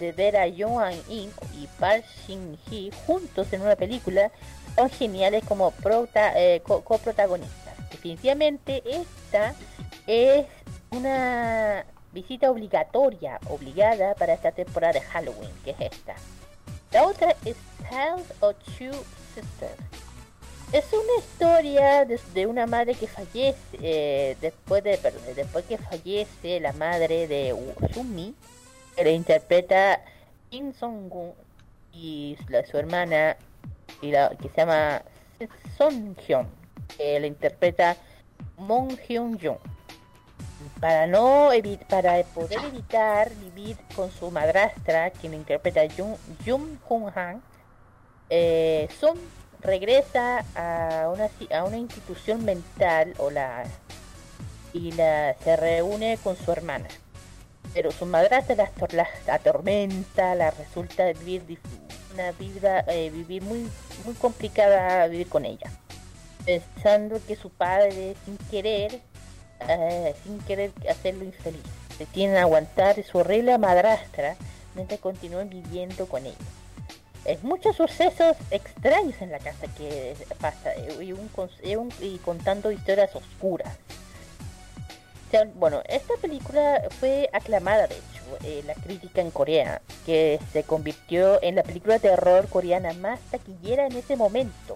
[0.00, 1.30] de ver a Yoon In
[1.60, 4.32] y Park Shin Hee juntos en una película
[4.74, 7.74] son geniales como prota- eh, co- coprotagonistas.
[7.90, 9.54] Definitivamente esta
[10.06, 10.46] es
[10.90, 16.14] una visita obligatoria, obligada para esta temporada de Halloween, que es esta.
[16.92, 17.56] La otra es
[17.88, 18.92] Tales of Two
[19.34, 19.78] Sisters.
[20.72, 25.76] Es una historia de, de una madre que fallece eh, después de perdón, después que
[25.78, 27.54] fallece la madre de
[27.92, 28.34] Sumi,
[29.04, 30.00] la interpreta
[30.50, 31.32] Kim Song-gun
[31.92, 33.36] y la- su hermana
[34.02, 35.02] y la, que se llama
[35.76, 36.46] Son Hyun,
[36.96, 37.96] que la interpreta
[38.56, 39.58] Mon Hyun Jung.
[40.80, 41.50] Para no
[41.88, 47.42] para poder evitar vivir con su madrastra, quien interpreta Jung, Jung Han,
[48.28, 49.18] eh, Sun
[49.60, 53.64] regresa a una, a una institución mental o la
[54.72, 56.88] y la se reúne con su hermana.
[57.74, 61.58] Pero su madrastra la, ator- la atormenta, la resulta vivir
[62.14, 63.68] una vida eh, vivir muy
[64.04, 65.70] muy complicada vivir con ella.
[66.44, 68.98] Pensando que su padre sin querer
[69.68, 71.62] eh, sin querer hacerlo infeliz.
[71.98, 74.36] Se tienen a aguantar su horrible madrastra
[74.74, 76.36] mientras continúan viviendo con ella.
[77.26, 81.30] Es muchos sucesos extraños en la casa que pasa y, un
[81.62, 83.76] y un- y contando historias oscuras.
[85.54, 91.40] Bueno, esta película fue aclamada, de hecho, en la crítica en Corea, que se convirtió
[91.42, 94.74] en la película de terror coreana más taquillera en ese momento.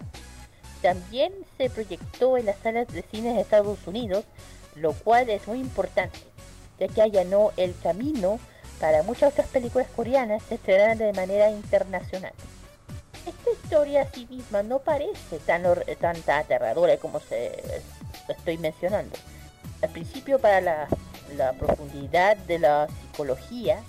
[0.81, 4.25] También se proyectó en las salas de cine de Estados Unidos,
[4.77, 6.19] lo cual es muy importante,
[6.79, 8.39] ya que allanó el camino
[8.79, 12.33] para muchas otras películas coreanas se estrenaran de manera internacional.
[13.27, 17.61] Esta historia a sí misma no parece tan, hor- tan aterradora como se
[18.29, 19.17] estoy mencionando.
[19.85, 23.83] Al principio, para la, profundidad de la psicología,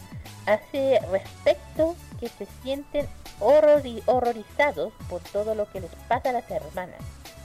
[0.46, 3.08] hace respecto que se sienten
[3.40, 7.00] horrori- horrorizados por todo lo que les pasa a las hermanas.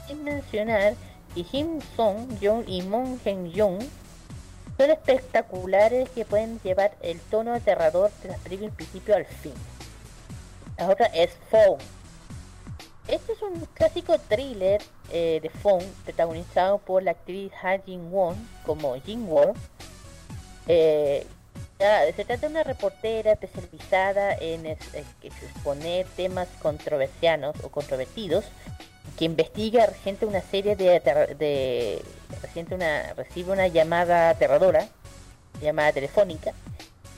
[0.08, 0.94] Sin mencionar
[1.32, 3.84] que Kim Song Jong y Moon Hen Jung
[4.76, 9.54] son espectaculares que pueden llevar el tono aterrador de las películas principio al fin.
[10.76, 11.78] La otra es Phone.
[13.06, 18.36] Este es un clásico thriller eh, de Phone protagonizado por la actriz Ha Jin Won
[18.64, 19.52] como Jin Won.
[20.66, 21.26] Eh,
[21.78, 28.44] se trata de una reportera especializada en exponer temas controversianos o controvertidos
[29.18, 31.00] que investiga reciente una serie de,
[31.38, 32.02] de
[32.42, 34.86] reciente una recibe una llamada aterradora
[35.60, 36.52] llamada telefónica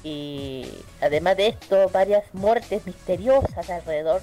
[0.05, 0.67] y
[1.01, 4.21] además de esto varias muertes misteriosas alrededor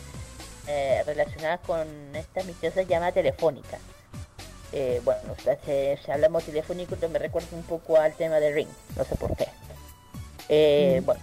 [0.70, 3.78] eh, relacionadas con esta misteriosa llamada telefónica
[4.72, 8.52] Eh, bueno o sea, si, si hablamos telefónico me recuerda un poco al tema de
[8.54, 9.48] Ring no sé por qué
[10.48, 11.22] Eh, bueno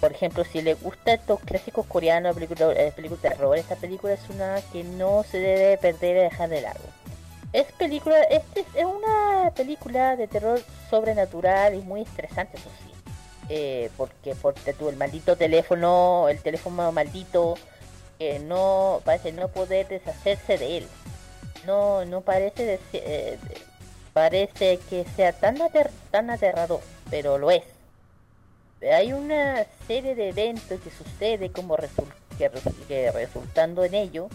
[0.00, 4.12] por ejemplo, si le gusta estos clásicos coreanos, películas eh, películas de terror, esta película
[4.12, 6.80] es una que no se debe perder y dejar de lado.
[7.54, 10.60] Es película, este es- una película de terror
[10.90, 12.92] sobrenatural y muy estresante, eso sí.
[13.48, 17.56] Eh, porque porque tú el maldito teléfono, el teléfono maldito,
[18.18, 20.88] que no parece no poder deshacerse de él.
[21.66, 23.38] No, no parece dese- eh,
[24.12, 25.58] parece que sea tan
[26.10, 27.62] tan aterrador, pero lo es
[28.92, 32.04] hay una serie de eventos que sucede como resu-
[32.86, 34.28] que resultando en ello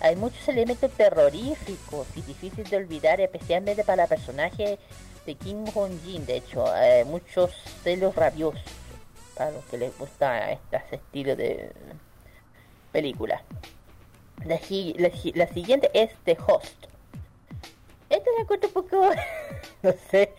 [0.00, 4.78] hay muchos elementos terroríficos y difíciles de olvidar especialmente para el personaje
[5.24, 7.52] de Kim Hong Jin de hecho hay muchos
[7.84, 8.60] celos rabiosos
[9.36, 11.70] para los que les gusta este estilo de
[13.00, 13.42] película
[14.46, 16.86] la, si- la si- la siguiente es The Host
[18.08, 19.10] esta me cuento un poco
[19.82, 20.32] no sé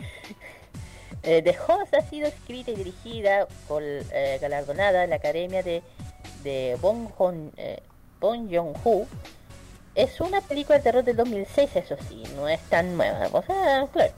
[1.22, 5.82] eh, The Host ha sido escrita y dirigida por eh, galardonada en la Academia de,
[6.44, 7.10] de eh, Bong
[8.50, 9.06] Joon-ho.
[9.96, 13.28] Es una película de terror del 2006, eso sí, no es tan nueva.
[13.34, 14.14] O sea, claro,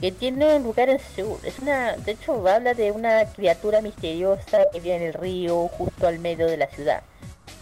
[0.00, 1.38] que tiene un lugar en Seúl.
[1.44, 6.06] Es una, de hecho, habla de una criatura misteriosa que vive en el río justo
[6.08, 7.02] al medio de la ciudad.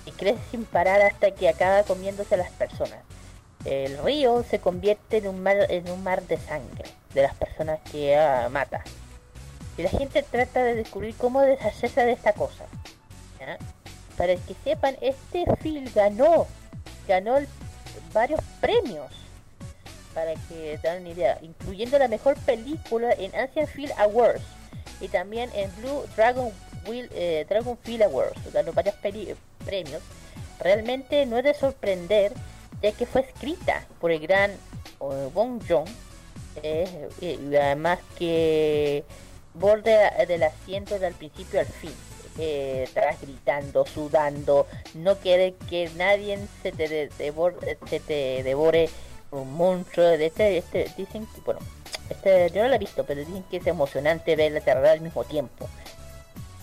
[0.07, 3.01] Y crece sin parar hasta que acaba comiéndose a las personas.
[3.65, 7.81] El río se convierte en un mar, en un mar de sangre de las personas
[7.91, 8.83] que ah, mata.
[9.77, 12.65] Y la gente trata de descubrir cómo deshacerse de esta cosa.
[13.41, 13.59] ¿ya?
[14.17, 16.47] Para que sepan, este film ganó,
[17.07, 17.37] ganó
[18.13, 19.13] varios premios.
[20.15, 24.43] Para que tengan una idea, incluyendo la mejor película en Asian Film Awards
[25.01, 26.51] y también en Blue Dragon
[26.87, 28.53] Wheel, eh, Dragon Film Awards.
[28.53, 29.37] Ganó varios peli-
[29.69, 30.03] premios.
[30.59, 32.33] Realmente no es de sorprender,
[32.83, 35.63] ya que fue escrita por el gran eh, Bong
[36.63, 39.05] eh, y además que
[39.55, 39.97] borde
[40.27, 41.93] del asiento del principio al fin.
[42.41, 42.89] Eh,
[43.21, 48.89] gritando, sudando, no quiere que nadie se te, de- devore, se te devore
[49.33, 50.07] un monstruo.
[50.07, 51.59] De este, este, dicen que, bueno,
[52.09, 55.01] este, yo no lo he visto, pero dicen que es emocionante ver la terror al
[55.01, 55.69] mismo tiempo.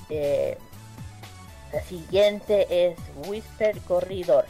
[0.10, 0.58] Eh,
[1.76, 2.98] la siguiente es
[3.28, 4.48] Whisper Corridors.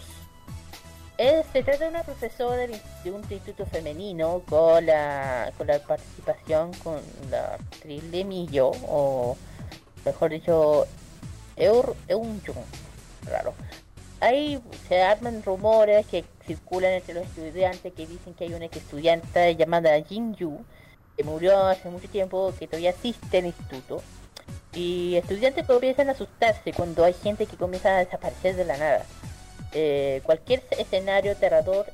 [1.17, 5.79] Es- se trata de una profesora de, de un instituto femenino con la, con la
[5.79, 7.01] participación con
[7.31, 9.35] la actriz Lee Yo, o
[10.05, 10.85] mejor dicho,
[11.55, 12.63] Eur Eun-jung.
[13.25, 13.53] Raro.
[14.19, 19.55] Ahí se arman rumores que circulan entre los estudiantes que dicen que hay una estudiante
[19.55, 20.63] llamada Jin Yu
[21.17, 24.01] que murió hace mucho tiempo, que todavía asiste al instituto.
[24.75, 29.05] Y estudiantes comienzan a asustarse cuando hay gente que comienza a desaparecer de la nada.
[29.71, 31.85] Eh, cualquier escenario aterrador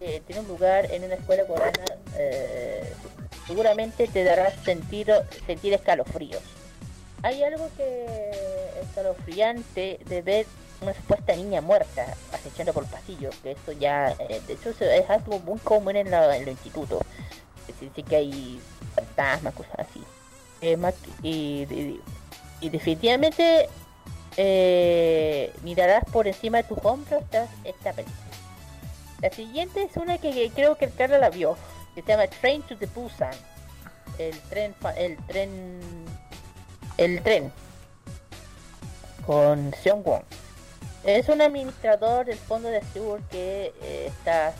[0.00, 1.84] eh, tiene un lugar en una escuela coreana,
[2.16, 2.92] eh,
[3.46, 5.10] seguramente te dará sentir,
[5.46, 6.42] sentir escalofríos.
[7.22, 8.30] Hay algo que
[8.82, 10.46] escalofriante de ver
[10.82, 15.08] una supuesta niña muerta acechando por el pasillo, que eso ya, eh, de hecho es
[15.08, 17.00] algo muy común en, la- en los institutos.
[17.68, 18.60] Es decir, que hay
[18.94, 20.02] fantasmas, cosas así.
[20.60, 20.76] Eh,
[21.22, 22.00] y-
[22.60, 23.68] y definitivamente
[24.36, 28.18] eh, mirarás por encima de tus hombros esta, esta película.
[29.20, 31.56] La siguiente es una que, creo que el la vio,
[31.94, 33.32] que se llama Train to the Busan.
[34.18, 35.80] El tren, el tren,
[36.98, 37.52] el tren,
[39.26, 40.22] con Seong Won.
[41.04, 44.54] Es un administrador del fondo de Seúl que eh, está eh,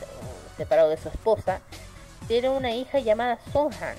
[0.56, 1.60] separado de su esposa.
[2.28, 3.96] Tiene una hija llamada Songhan,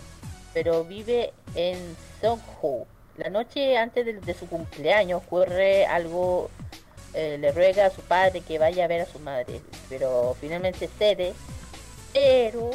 [0.54, 1.78] pero vive en
[2.22, 2.86] Seongho.
[3.18, 6.49] La noche antes de, su cumpleaños ocurre algo,
[7.13, 10.89] eh, le ruega a su padre que vaya a ver a su madre, pero finalmente
[10.99, 11.34] cede,
[12.11, 12.72] pero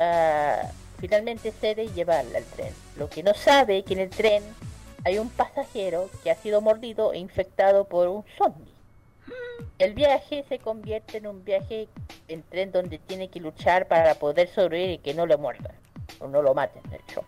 [0.00, 0.62] ah,
[0.98, 2.74] finalmente cede y llevarla al tren.
[2.96, 4.42] Lo que no sabe que en el tren
[5.04, 8.74] hay un pasajero que ha sido mordido e infectado por un zombie.
[9.78, 11.88] El viaje se convierte en un viaje
[12.26, 15.74] en tren donde tiene que luchar para poder sobrevivir y que no lo muerdan,
[16.18, 17.24] o no lo maten, de hecho.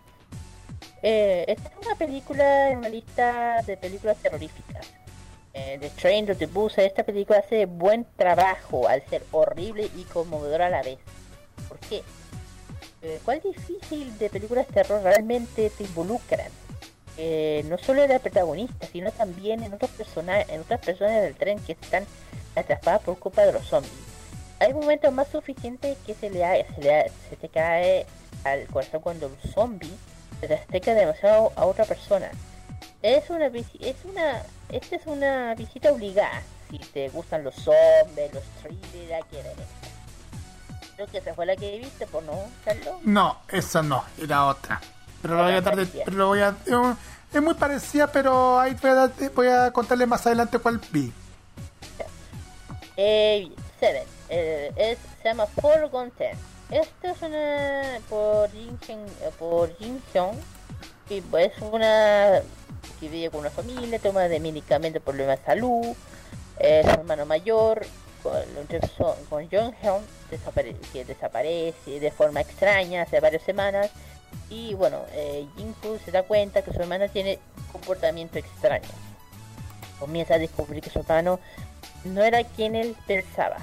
[1.03, 4.87] Eh, esta es una película en una lista de películas terroríficas.
[5.53, 10.03] Eh, The Train to the Busan, esta película hace buen trabajo al ser horrible y
[10.03, 10.99] conmovedora a la vez.
[11.67, 12.03] ¿Por qué?
[13.01, 16.47] Eh, ¿Cuál difícil de películas de terror realmente te involucran?
[17.19, 21.59] Eh, no solo en la protagonista, sino también en otros en otras personas del tren
[21.59, 22.05] que están
[22.55, 23.93] atrapadas por culpa de los zombies.
[24.59, 28.05] Hay momentos más suficientes que se le, ha- se le ha- se te cae
[28.43, 29.93] al corazón cuando el zombie
[30.41, 32.29] se acerca demasiado a otra persona.
[33.01, 38.43] Es una es una esta es una visita obligada si te gustan los zombies, los
[38.61, 39.63] thrillers, ver esto.
[40.95, 42.33] Creo que esa fue la que viste, por no,
[42.65, 42.95] Carlos.
[43.03, 44.81] No, esa no, era otra.
[45.21, 46.05] Pero lo voy a tratar de- Parecía.
[46.05, 46.55] pero lo voy a,
[47.33, 51.11] es muy parecida, pero ahí voy a, voy a contarle más adelante cuál vi.
[52.95, 54.03] Eh, Seven.
[54.29, 56.37] Eh, es, se llama Forgotten
[56.69, 60.37] Esta es una por Jin eh, por Jin Hyun.
[61.31, 62.41] Pues, es una
[62.99, 65.95] que vive con una familia, toma de medicamentos problemas de salud.
[66.59, 67.85] Eh, su hermano mayor
[68.21, 68.33] con,
[69.29, 70.03] con Jong Hyun
[70.91, 73.89] que desaparece de forma extraña hace varias semanas.
[74.49, 77.39] Y bueno, eh, Jin Fu se da cuenta que su hermana tiene
[77.71, 78.89] comportamiento extraño.
[79.99, 81.39] Comienza a descubrir que su hermano
[82.03, 83.57] no era quien él pensaba.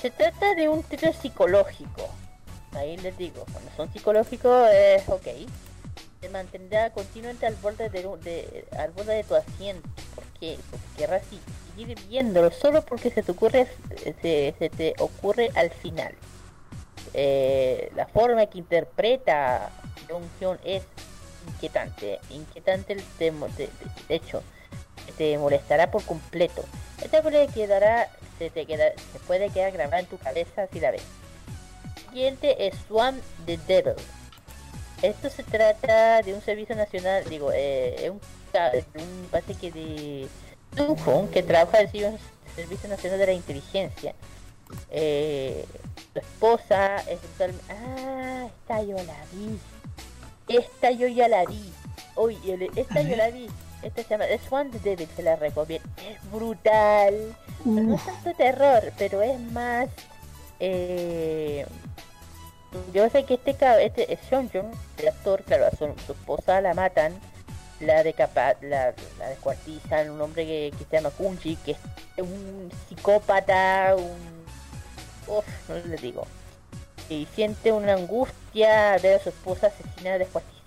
[0.00, 2.08] Se trata de un thriller psicológico.
[2.74, 5.26] Ahí les digo, cuando son psicológicos es ok.
[6.20, 9.88] Te mantendrá continuamente al borde de, de- al borde de tu asiento.
[10.14, 10.58] ¿Por qué?
[10.70, 11.40] Porque si-
[11.70, 13.66] seguir viéndolo solo porque se te ocurre
[14.22, 16.14] se, se te ocurre al final.
[17.14, 19.70] Eh, la forma que interpreta
[20.08, 20.82] Jung Hyun es
[21.48, 22.20] inquietante.
[22.30, 23.68] Inquietante de, de-
[24.08, 24.42] de hecho,
[25.18, 26.64] te molestará por completo.
[27.02, 28.08] Esta puede quedará,
[28.44, 31.02] se te queda, se puede quedar grabada en tu cabeza si la ves.
[32.08, 33.94] Siguiente es Swan the Devil.
[35.02, 38.20] Esto se trata de un servicio nacional, digo, eh, es un,
[39.02, 40.28] un parece que de
[40.76, 42.18] Dunhong que trabaja en el
[42.54, 44.14] Servicio Nacional de la Inteligencia.
[44.90, 45.64] Eh,
[46.12, 49.58] su esposa es total- Ah, esta yo la vi.
[50.48, 51.72] Esta yo ya la vi.
[52.44, 53.48] Le- esta yo la vi.
[53.82, 55.88] Esta se llama Swan the Devil, se la recomiendo.
[55.98, 57.34] Es brutal.
[57.64, 59.88] No es tanto terror, pero es más.
[60.60, 61.66] Eh,
[62.94, 64.50] yo sé que este este es Sean
[64.98, 67.12] el actor, claro, a su, su esposa la matan,
[67.80, 71.78] la decapa, la, la descuartizan, un hombre que, que se llama Kunji, que es
[72.18, 74.42] un psicópata, un
[75.26, 76.26] Uf, no les digo.
[77.08, 80.61] Y siente una angustia ver a su esposa asesinada, descuartizada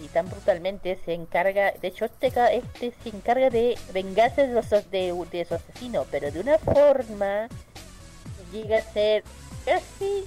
[0.00, 4.68] y tan brutalmente se encarga, de hecho este, este se encarga de vengarse de, los,
[4.70, 7.48] de, de su asesino, pero de una forma
[8.52, 9.24] llega a ser
[9.64, 10.24] casi,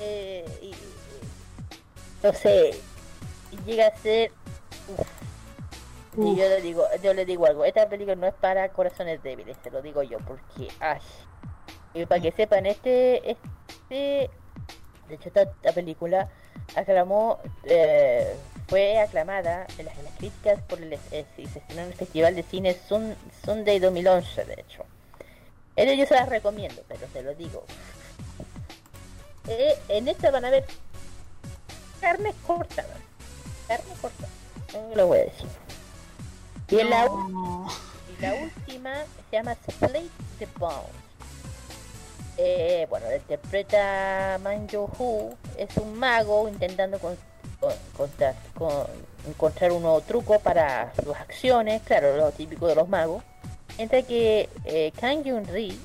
[0.00, 0.74] eh, y-
[2.22, 2.72] no sé,
[3.64, 4.30] llega a ser,
[4.96, 5.06] uf.
[6.18, 9.56] y yo le digo, yo le digo algo, esta película no es para corazones débiles,
[9.62, 11.00] te lo digo yo, porque, ay,
[11.94, 14.30] Y para que sepan, este, este,
[15.08, 16.28] de hecho esta, esta película
[16.74, 18.34] aclamó, eh,
[18.68, 21.94] fue aclamada en las, en las críticas por el, eh, y se estrenó en el
[21.94, 24.84] Festival de Cine Sun, Sunday 2011, de hecho.
[25.74, 27.64] Pero yo se las recomiendo, pero se lo digo.
[29.48, 30.64] Eh, en esta van a ver
[32.00, 32.96] carne cortada.
[33.68, 34.32] Carne cortada.
[34.72, 35.48] No lo voy a decir.
[36.68, 38.94] Y en la, y última
[39.30, 41.05] se llama Split the Bone.
[42.38, 47.16] Eh, bueno, interpreta Man Yo-Hu, es un mago intentando con-
[47.60, 48.86] con- contra- con-
[49.26, 53.22] encontrar un nuevo truco para sus acciones, claro, lo típico de los magos.
[53.78, 55.78] Mientras que eh, Kang Yun-ri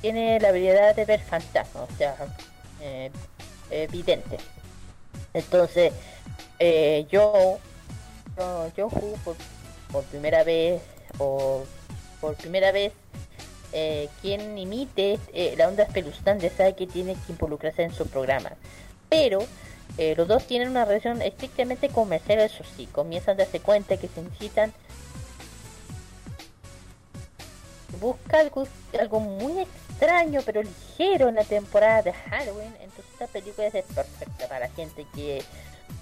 [0.00, 2.14] tiene la habilidad de ver fantasmas, o sea,
[2.80, 3.10] eh,
[3.70, 4.38] eh, vidente.
[5.34, 5.92] Entonces,
[6.58, 7.58] eh, yo,
[8.36, 9.36] yo, Yo-Hu, por,
[9.90, 10.80] por primera vez,
[11.18, 11.64] o
[12.20, 12.92] por primera vez,
[13.72, 18.52] eh, quien imite eh, la onda espeluznante sabe que tiene que involucrarse en su programa.
[19.08, 19.40] Pero
[19.98, 24.08] eh, los dos tienen una relación estrictamente comercial, eso sí, comienzan a darse cuenta que
[24.08, 24.72] se necesitan
[28.00, 33.84] busca algo, muy extraño pero ligero en la temporada de Halloween, entonces esta película es
[33.84, 35.42] perfecta para gente que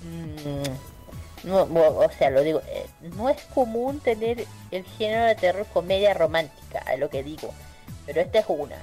[0.02, 1.03] mm,
[1.44, 2.86] no, o sea, lo digo, eh,
[3.16, 7.52] no es común tener el género de terror comedia romántica, es lo que digo,
[8.06, 8.76] pero esta es una,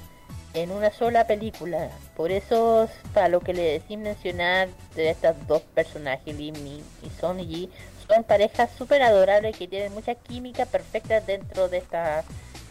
[0.53, 5.62] en una sola película, por eso para lo que le decís mencionar de estas dos
[5.74, 7.70] personajes, Lee Min y Son Yi,
[8.07, 12.24] son parejas súper adorables que tienen mucha química perfecta dentro de esta,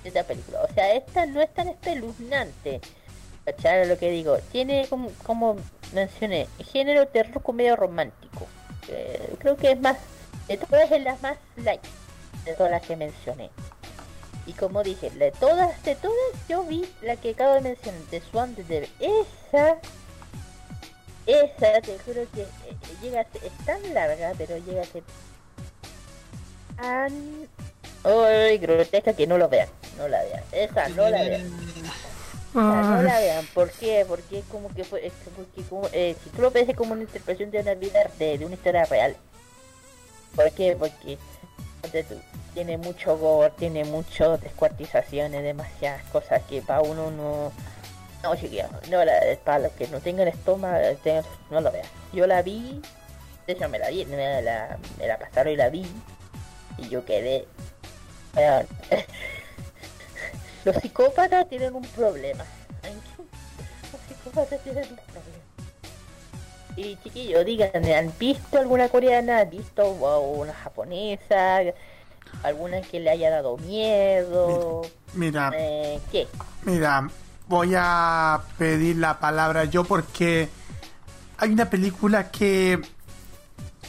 [0.03, 2.80] de esta película, o sea, esta no es tan espeluznante,
[3.45, 3.88] ¿cachai?
[3.88, 5.57] Lo que digo, tiene como, como
[5.93, 8.47] mencioné, género terror comedia romántico.
[8.91, 9.97] Eh, creo que es más,
[10.49, 11.80] de todas es la más light
[12.45, 13.51] de todas las que mencioné.
[14.47, 16.16] Y como dije, de todas, de todas,
[16.49, 18.88] yo vi la que acabo de mencionar, de Swan de.
[18.99, 19.76] Esa,
[21.26, 25.03] esa, te juro que eh, llega a ser, es tan larga, pero llega a ser
[26.76, 27.49] tan...
[28.03, 29.68] Ay, grotesca que no lo vean,
[29.99, 30.43] no la vean.
[30.53, 31.53] Esa, no la vean.
[32.53, 34.05] O sea, no la vean, ¿por qué?
[34.09, 36.77] Porque es como que fue, es como que como, eh, si tú lo ves es
[36.77, 39.17] como una interpretación de una vida, de, de una historia real.
[40.35, 40.77] ¿Por qué?
[40.77, 41.17] Porque
[42.55, 47.53] tiene mucho gore, tiene muchas descuartizaciones, demasiadas cosas que para uno no...
[48.23, 48.35] No,
[48.91, 51.87] no, la, para los que no tengan estómago, tengan- no lo vean.
[52.13, 52.83] Yo la vi,
[53.47, 55.87] de hecho me la vi, me la, me la pasaron y la vi,
[56.79, 57.47] y yo quedé...
[60.65, 62.45] los psicópatas tienen un problema.
[63.93, 65.41] Los psicópatas tienen un problema.
[66.77, 69.41] Y chiquillos, díganme, ¿han visto alguna coreana?
[69.41, 71.61] ¿Han visto wow, una japonesa?
[72.43, 74.83] ¿Alguna que le haya dado miedo?
[75.15, 76.29] Mira, Eh, ¿Qué?
[76.63, 77.11] mira,
[77.49, 80.49] voy a pedir la palabra yo porque
[81.39, 82.81] hay una película que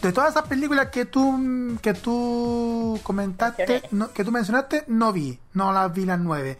[0.01, 5.39] de todas esas películas que tú que tú comentaste, no- que tú mencionaste, no vi,
[5.53, 6.57] no las vi las nueve,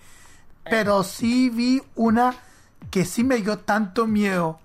[0.63, 2.35] pero sí vi una
[2.89, 4.59] que sí me dio tanto miedo.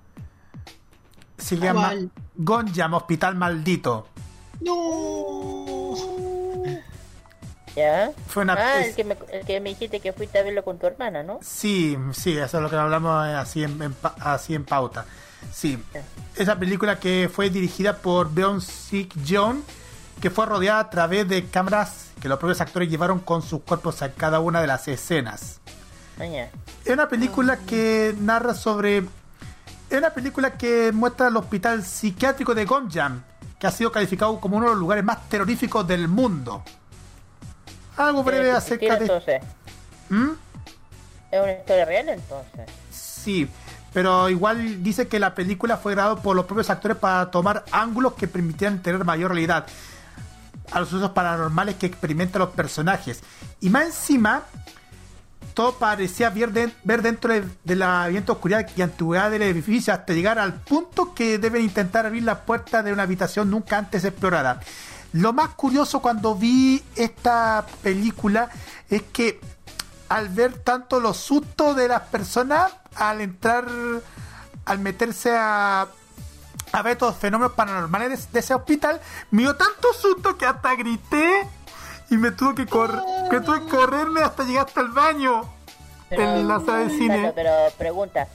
[1.39, 1.93] Se llama.
[2.35, 4.09] Gonjam, Hospital Maldito.
[4.61, 5.95] No.
[7.75, 8.11] ¿Ya?
[8.27, 10.79] Fue una ah, el que, me, el que me dijiste que fuiste a verlo con
[10.79, 11.39] tu hermana, ¿no?
[11.43, 15.05] Sí, sí, eso es lo que hablamos así en, en así en pauta.
[15.53, 15.83] Sí,
[16.35, 19.65] esa película que fue dirigida por Beon Sik Jeon,
[20.21, 24.03] que fue rodeada a través de cámaras que los propios actores llevaron con sus cuerpos
[24.03, 25.61] a cada una de las escenas.
[26.85, 29.05] Es una película que narra sobre.
[29.91, 33.23] Es una película que muestra el hospital psiquiátrico de Gonjam,
[33.59, 36.63] que ha sido calificado como uno de los lugares más terroríficos del mundo.
[37.97, 39.41] Algo breve acerca de.
[40.09, 40.31] ¿Mm?
[41.31, 42.67] ¿es una historia real entonces?
[42.91, 43.49] Sí,
[43.97, 48.13] pero igual dice que la película fue grabada por los propios actores para tomar ángulos
[48.13, 49.67] que permitieran tener mayor realidad
[50.71, 53.23] a los usos paranormales que experimentan los personajes.
[53.59, 54.43] Y más encima,
[55.55, 60.13] todo parecía ver, ver dentro de, de la viento oscuridad y antigüedad del edificio hasta
[60.13, 64.61] llegar al punto que deben intentar abrir la puerta de una habitación nunca antes explorada.
[65.15, 68.51] Lo más curioso cuando vi esta película
[68.91, 69.41] es que
[70.11, 73.65] al ver tanto los sustos de las personas al entrar,
[74.65, 75.87] al meterse a,
[76.73, 80.75] a ver estos fenómenos paranormales de, de ese hospital, me dio tanto susto que hasta
[80.75, 81.47] grité
[82.11, 85.43] y me tuve que correr, que tuve que correrme hasta llegar hasta el baño
[86.11, 87.19] en la sala de cine.
[87.19, 88.29] Claro, pero pregunta,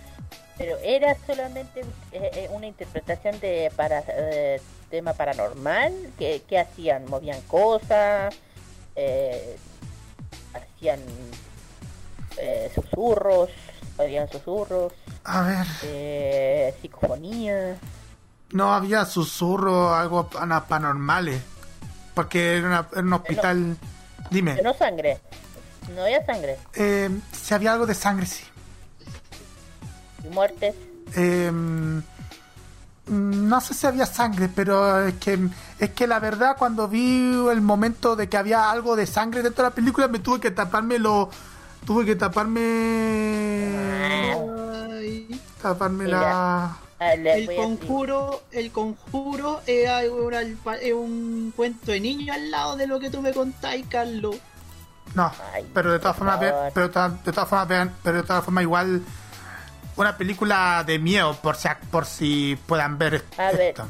[0.58, 1.82] ¿pero era solamente
[2.12, 5.94] eh, eh, una interpretación de para eh, tema paranormal?
[6.20, 7.06] ¿Qué, qué hacían?
[7.10, 8.36] ¿Movían cosas?
[8.96, 9.58] Eh,
[10.54, 11.00] ¿Hacían
[12.38, 13.50] eh, susurros?
[14.02, 14.94] Habían susurros,
[15.24, 17.78] A ver, eh, psicofonía.
[18.52, 21.42] no había susurro, algo paranormales.
[22.14, 23.78] Porque era, una- era un hospital.
[24.30, 25.20] Dime, No sangre,
[25.96, 26.58] no había sangre.
[26.76, 28.44] eh, si había algo de sangre, sí.
[30.24, 30.76] Y muertes,
[31.16, 32.00] Eh, mm,
[33.08, 35.38] no sé si había sangre, pero es que,
[35.80, 39.64] es que la verdad cuando vi el momento de que había algo de sangre dentro
[39.66, 41.30] de la película me tuve que taparme lo...
[41.86, 42.62] Tuve que taparme...
[44.94, 46.20] Ay, Taparme Mira.
[46.22, 46.78] la...
[47.36, 52.88] el conjuro, el conjuro es, algo- una- es un cuento de niño al lado de
[52.88, 54.36] lo que tú me contáis, Carlos.
[55.16, 59.02] No, Ay, pero de todas formas, pero de todas- formas, pero de todas formas igual
[59.98, 63.62] una película de miedo por si por si puedan ver A ver.
[63.62, 63.88] esto.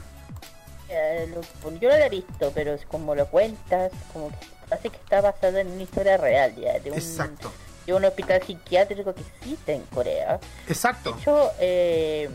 [0.89, 4.35] Eh, lo- yo no lo he visto, pero es como lo cuentas, como que
[4.67, 7.51] parece que está basado en una historia real ya, de un, Exacto,
[7.91, 10.39] de un hospital psiquiátrico que existe en Corea.
[10.67, 11.15] De exacto.
[11.19, 12.29] hecho, eh,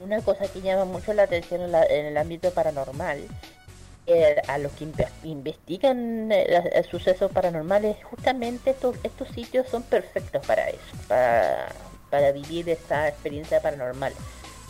[0.00, 3.20] una cosa que llama mucho la atención en, la- en el ámbito paranormal,
[4.06, 10.44] eh, a los que inve- investigan eh, sucesos paranormales, justamente estos, estos sitios son perfectos
[10.44, 11.68] para eso, para,
[12.10, 14.12] para vivir esa experiencia paranormal.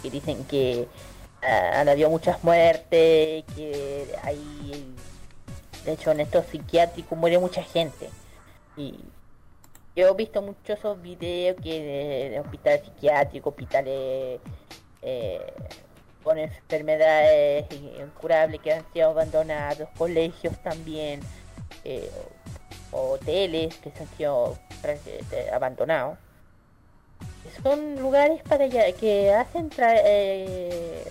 [0.02, 0.86] Que dicen que
[1.42, 4.94] ah, han habido muchas muertes, que hay,
[5.84, 8.10] de hecho, en estos psiquiátricos muere mucha gente.
[8.76, 8.98] Y
[9.95, 14.40] yo he visto muchos esos videos que de, hospitales psiquiátricos, hospitales
[15.03, 15.53] eh,
[16.22, 21.20] con enfermedades incurables que han sido abandonados, colegios también,
[21.84, 22.11] eh,
[22.93, 26.18] hoteles que se han sido prácticamente abandonados.
[27.62, 31.05] Son lugares para que hacen tra- eh,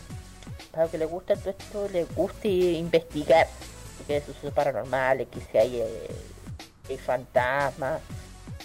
[0.72, 3.48] para que les gusta todo esto, les guste investigar
[4.08, 6.08] que es sucesos paranormales, que si hay, eh,
[6.90, 8.02] hay fantasmas.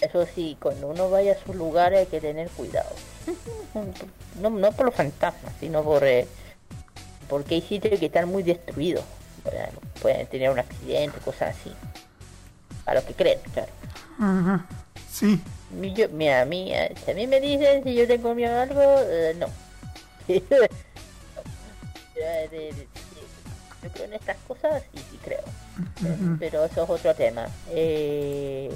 [0.01, 2.89] Eso sí, cuando uno vaya a sus lugares hay que tener cuidado.
[4.41, 6.27] No, no por los fantasmas, sino por eh,
[7.27, 9.03] porque hay sitios que están muy destruidos.
[9.43, 9.69] Pueden,
[10.01, 11.71] pueden tener un accidente, cosas así.
[12.85, 13.71] A lo que creen, claro.
[15.11, 15.41] Sí,
[15.95, 18.61] Yo, mira, a mí, eh, si a mí me dicen si yo tengo miedo a
[18.63, 19.47] algo, eh, no.
[23.83, 25.43] Yo creo en estas cosas y sí creo.
[26.39, 27.47] Pero eso es otro tema.
[27.69, 28.71] Eh,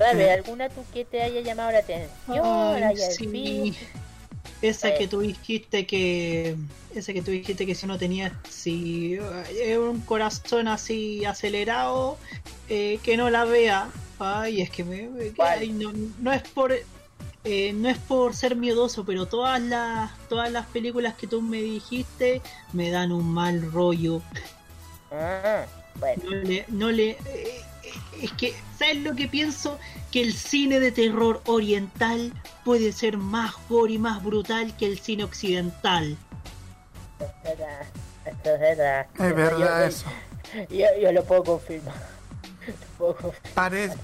[0.00, 0.30] Eh.
[0.30, 2.44] ¿alguna tú que te haya llamado la atención?
[2.44, 3.74] Ay, sí.
[4.62, 4.98] Esa Eh.
[4.98, 6.56] que tú dijiste que.
[6.94, 8.32] Esa que tú dijiste que si uno tenía.
[8.48, 9.18] Si
[9.54, 12.16] eh, un corazón así acelerado,
[12.68, 13.88] eh, que no la vea.
[14.18, 15.08] Ay, es que me.
[15.38, 16.72] ay, no, no es por.
[17.44, 21.60] eh, no es por ser miedoso, pero todas las todas las películas que tú me
[21.62, 22.40] dijiste
[22.72, 24.22] me dan un mal rollo.
[25.12, 25.64] Ah,
[26.00, 27.60] bueno, No le, no le eh, eh,
[28.22, 29.78] es que ¿sabes lo que pienso?
[30.12, 32.32] Que el cine de terror oriental
[32.64, 36.16] puede ser más gore y más brutal que el cine occidental.
[37.18, 37.86] esto es verdad.
[38.24, 39.06] Esto es verdad.
[39.14, 40.06] es verdad yo, eso.
[40.70, 41.94] Yo, yo lo puedo confirmar.
[42.66, 43.52] Lo puedo confirmar.
[43.54, 43.96] Parece,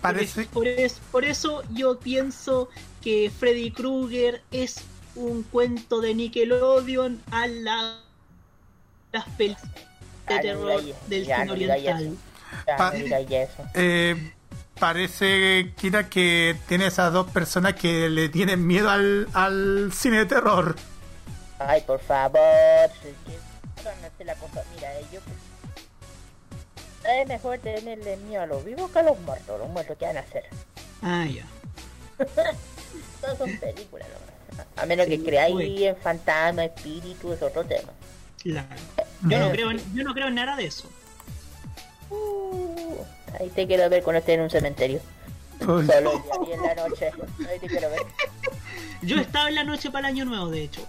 [0.00, 2.68] parece, Por, es- por eso yo pienso
[3.02, 4.76] que Freddy Krueger es
[5.16, 7.98] un cuento de Nickelodeon a la,
[9.12, 9.72] las películas
[10.28, 12.16] de terror del cine oriental.
[12.76, 13.16] Pa- no
[13.74, 14.32] eh,
[14.78, 20.26] parece, Kira, que tiene esas dos personas que le tienen miedo al, al cine de
[20.26, 20.76] terror.
[21.58, 22.40] Ay, por favor.
[23.84, 24.62] no la cosa.
[24.74, 25.20] Mira, eh, yo.
[27.10, 29.58] Es mejor tenerle miedo a los vivos que a los muertos.
[29.58, 30.44] Los muertos, ¿qué van a hacer?
[31.02, 31.46] Ah, ya.
[33.20, 34.66] Todas son películas, nomás.
[34.76, 35.84] A menos Sí, que creáis güey.
[35.84, 37.92] en fantasma, espíritu, es otro tema.
[38.42, 38.66] Claro.
[39.22, 39.54] Yo no, Ujú.
[39.54, 40.90] creo, en- yo no creo en nada de eso.
[42.10, 42.96] Uh,
[43.40, 45.00] ahí te quiero ver cuando estés en un cementerio.
[45.60, 45.86] Solo en
[46.62, 47.10] la noche.
[47.48, 48.02] Ahí te quiero ver.
[49.02, 50.80] Yo estaba en la noche para el año nuevo, de hecho,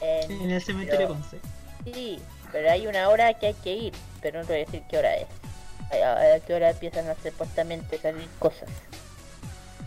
[0.00, 1.38] En- en el cementerio pero- Conce.
[1.84, 2.18] Sí,
[2.52, 4.98] pero hay una hora que hay que ir, pero no te voy a decir qué
[4.98, 5.26] hora es.
[6.02, 8.68] A, a qué hora empiezan a supuestamente salir cosas.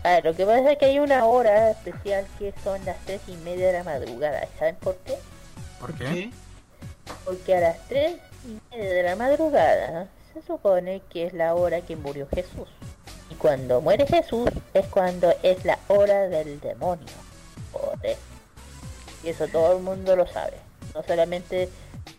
[0.04, 3.20] A ver, lo que pasa es que hay una hora especial que son las tres
[3.26, 4.46] y media de la madrugada.
[4.58, 5.16] ¿Saben por qué?
[5.80, 6.04] ¿Por qué?
[6.04, 6.30] ¿Qué?
[7.24, 8.16] Porque a las tres
[8.46, 12.68] y media de la madrugada se supone que es la hora que murió Jesús.
[13.30, 17.06] Y cuando muere Jesús es cuando es la hora del demonio.
[17.72, 18.16] Joder.
[19.22, 20.54] Y eso todo el mundo lo sabe.
[20.94, 21.68] No solamente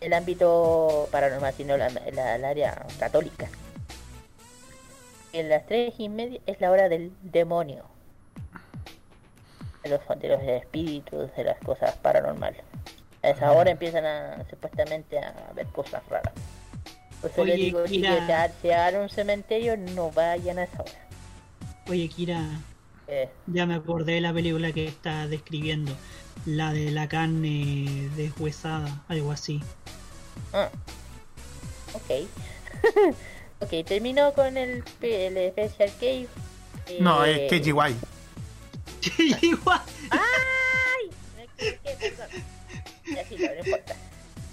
[0.00, 3.48] el ámbito paranormal, sino la, la- el área católica.
[5.32, 7.84] En las tres y media es la hora del demonio.
[9.82, 12.62] De los, de los espíritus, de las cosas paranormales.
[13.22, 16.32] A esa hora empiezan a supuestamente a ver cosas raras.
[17.20, 18.50] Por eso Oye, les digo, Kira.
[18.62, 21.06] si van a un cementerio, no vayan a esa hora.
[21.88, 22.44] Oye, Kira,
[23.08, 25.92] Eh, Ya me acordé de la película que está describiendo.
[26.46, 29.60] La de la carne deshuesada, algo así.
[30.52, 30.68] ah.
[31.92, 32.28] Ok.
[33.60, 36.28] ok, termino con el, el Special Cave.
[37.00, 37.96] No, Eh, es KGY.
[40.10, 41.10] ¡Ay!
[41.36, 42.28] Me equivoqué, perdón.
[43.14, 43.96] Ya sí, no, no importa.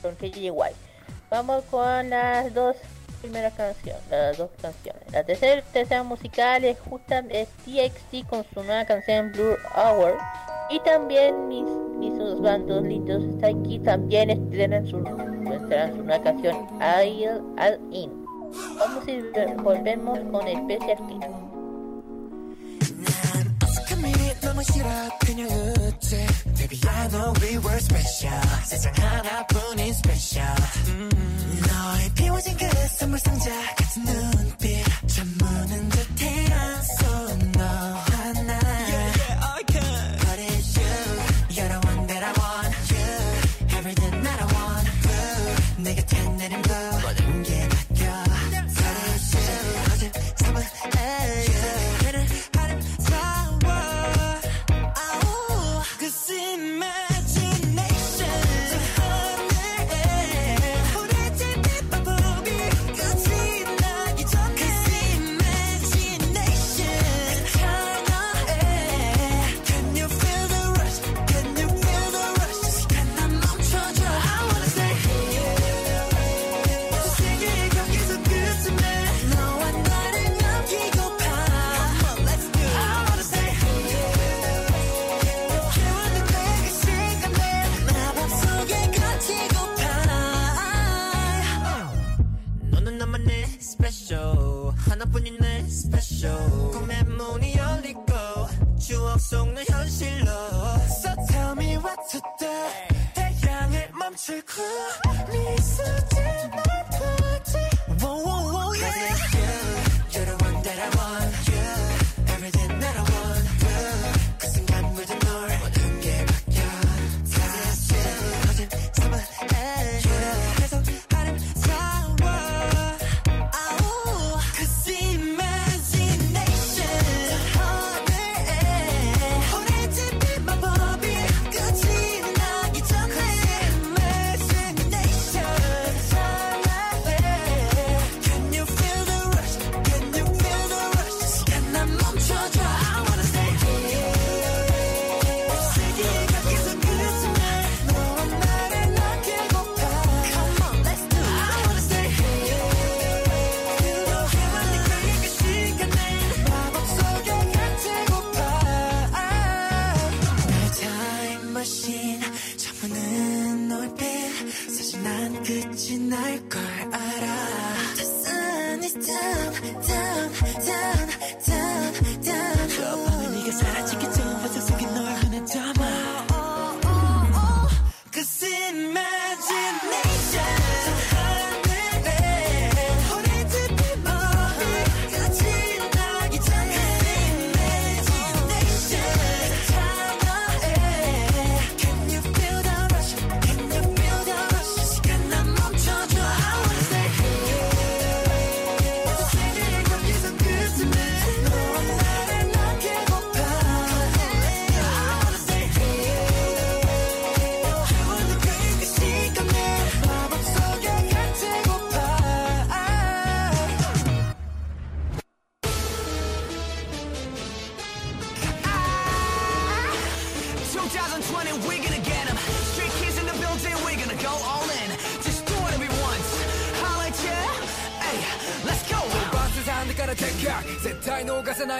[0.01, 0.51] Con KGY.
[1.29, 2.77] Vamos con las dos
[3.21, 4.01] primeras canciones.
[4.09, 5.01] Las dos canciones.
[5.11, 10.17] La tercera, tercera musical es justa es TXT con su nueva canción Blue Hour.
[10.69, 11.65] Y también mis,
[11.97, 14.99] mis dos bandos lindos Psyche también estrenan su,
[15.51, 18.25] estrenan su nueva canción I'll, I'll In.
[18.79, 19.21] Vamos y
[19.61, 21.56] volvemos con el Special Cave.
[24.63, 24.89] 싫어
[25.19, 26.25] 그냥 웃지
[26.57, 28.41] Baby I know we were special.
[28.65, 30.55] 세상 하나뿐인 special.
[30.87, 31.09] 음,
[31.67, 34.83] 너의 비워진 그 선물 상자 같은 눈빛.
[35.07, 35.89] 잠무는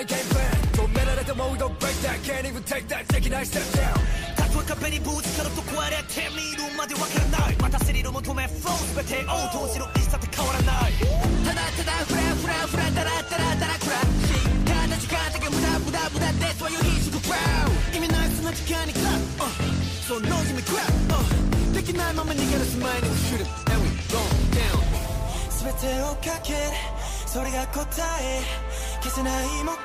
[0.08, 3.94] 逃さないゲームプレイ止められたモード break that can't even take that できない step down
[4.36, 10.94] たとえ壁にぶつかると壊れてみるまでわからないまたスリル求め flow 全てを投じる一切って変わらない
[11.44, 19.52] ただただフラフラフラダラダラダラクラッシーただ時間だけ無駄無駄無駄 That's why you hit the ground 意味ないその時間にクラップ、uh,
[20.08, 24.24] So no give me crap、uh, できないまま逃げ出す前に shoot it and we go
[24.56, 24.88] down
[25.52, 26.60] 全てをかける
[27.26, 27.84] それが答
[28.22, 28.42] え
[29.08, 29.78] 消せないもこ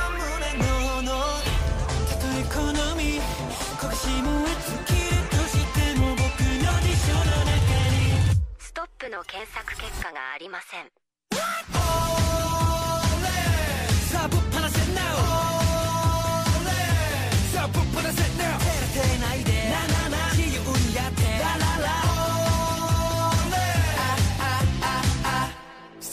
[0.00, 1.12] の胸の
[2.08, 3.20] たとえ好み
[3.78, 7.52] こがし燃え尽きるとしても僕の辞書の中
[7.90, 11.01] にストップの検索結果がありません。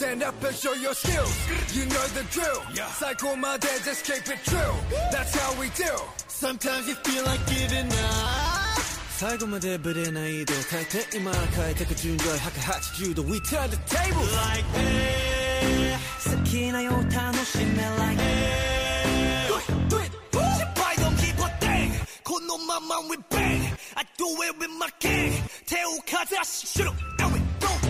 [0.09, 1.77] and show your skills.
[1.77, 2.63] You know the drill.
[2.89, 4.75] Psycho my dad, just keep it true.
[5.13, 5.93] That's how we do.
[6.29, 8.81] Sometimes you feel like giving up
[9.17, 14.21] 最後までブレないで変えて今変えてく順序180度 We turn the table
[14.51, 21.93] Like hey 好きなよ楽しめ Like hey Do it, do it 失敗 don't keep a thing
[22.25, 23.63] このまま we bang
[23.95, 25.33] I do it with my king
[25.65, 27.88] 手をかざし Shoot 'em and we go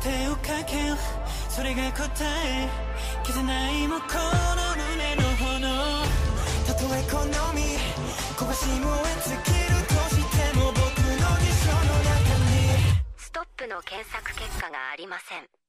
[0.00, 0.96] 手をかけよ
[1.50, 2.66] それが答え
[3.22, 4.04] 消せないもこ
[4.56, 5.68] の胸の炎
[6.66, 7.20] たとえ好
[7.54, 7.76] み
[8.34, 12.16] 焦がし燃え尽きるとしても僕の辞書の中
[12.48, 12.56] に
[13.18, 15.59] ストップの検索結果がありません。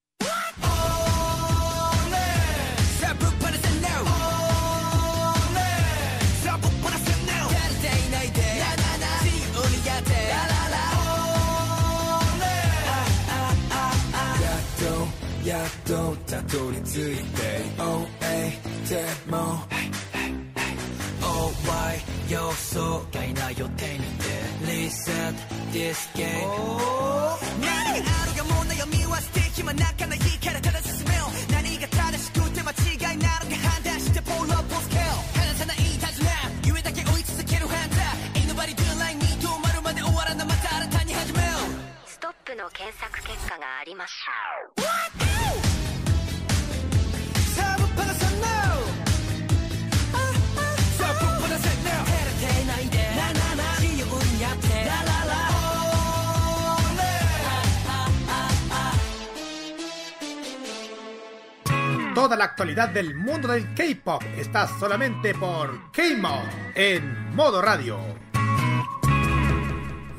[15.85, 17.41] とたどり着いて
[17.77, 18.51] OA
[18.89, 19.37] でも
[21.21, 21.99] OY
[22.29, 24.23] 予想外な予定にて
[24.65, 26.27] リセット This game
[27.61, 35.01] 何あるがも悩みは捨て暇なかないからただ進めよ何が正しくて間違いなのか判断してポールアップをつけよ
[35.35, 36.31] 離さないいたずら
[36.65, 41.45] 夢だけ追い続けるハンザー Ain't nobody do like me 止まるまで終わらなまた新たに始めよ
[42.05, 44.13] うストップの検索結果がありまし
[44.75, 45.60] た What?
[62.13, 66.43] Toda la actualidad del mundo del K-pop está solamente por K-Mod
[66.75, 67.97] en modo radio.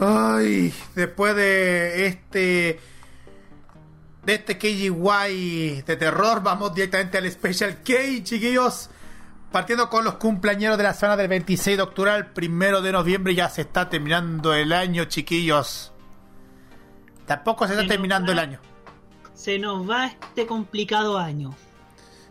[0.01, 2.80] Ay, después de este
[4.24, 8.88] de este KGY de terror, vamos directamente al Special K, chiquillos.
[9.51, 13.34] Partiendo con los cumpleaños de la semana del 26 de octubre al 1 de noviembre,
[13.34, 15.93] ya se está terminando el año, chiquillos.
[17.26, 18.61] Tampoco se está Se terminando el año.
[19.34, 21.55] Se nos va este complicado año.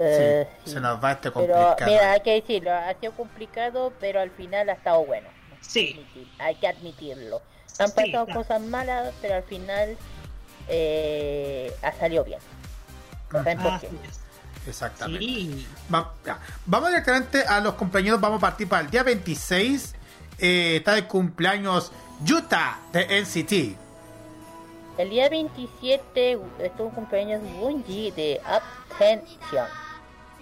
[0.04, 1.92] Eh, Sí, se nos va este Pero complicado.
[1.92, 5.28] mira, hay que decirlo, ha sido complicado, pero al final ha estado bueno.
[5.62, 5.94] Sí.
[6.16, 7.42] Admitir- Hay que admitirlo.
[7.80, 9.98] Han pasado cosas malas, pero al final
[10.68, 12.40] eh, ha salido bien.
[13.32, 13.80] No.
[14.68, 15.26] Exactamente.
[15.26, 15.68] Sí.
[15.94, 16.40] Va- ya.
[16.66, 18.20] Vamos directamente a los cumpleaños.
[18.22, 19.96] Vamos a partir para el día 26.
[20.38, 21.92] Eh, está de cumpleaños
[22.24, 23.76] Yuta de NCT.
[24.98, 29.66] El día 27 estuvo un cumpleaños Bungie de Attention.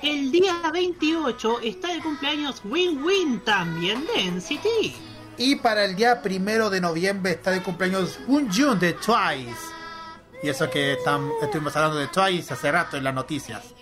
[0.01, 4.65] El día 28 está de cumpleaños Win Win también de NCT.
[5.37, 9.59] Y para el día primero de noviembre está de cumpleaños Jun de Twice.
[10.41, 13.73] Y eso que están, estuvimos hablando de Twice hace rato en las noticias.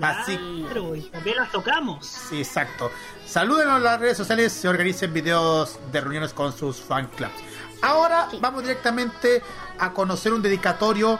[0.00, 2.06] Así Claro, y también las tocamos.
[2.06, 2.90] Sí, exacto.
[3.26, 7.32] Saluden en las redes sociales, se organicen videos de reuniones con sus fan clubs.
[7.82, 9.42] Ahora vamos directamente
[9.78, 11.18] a conocer un dedicatorio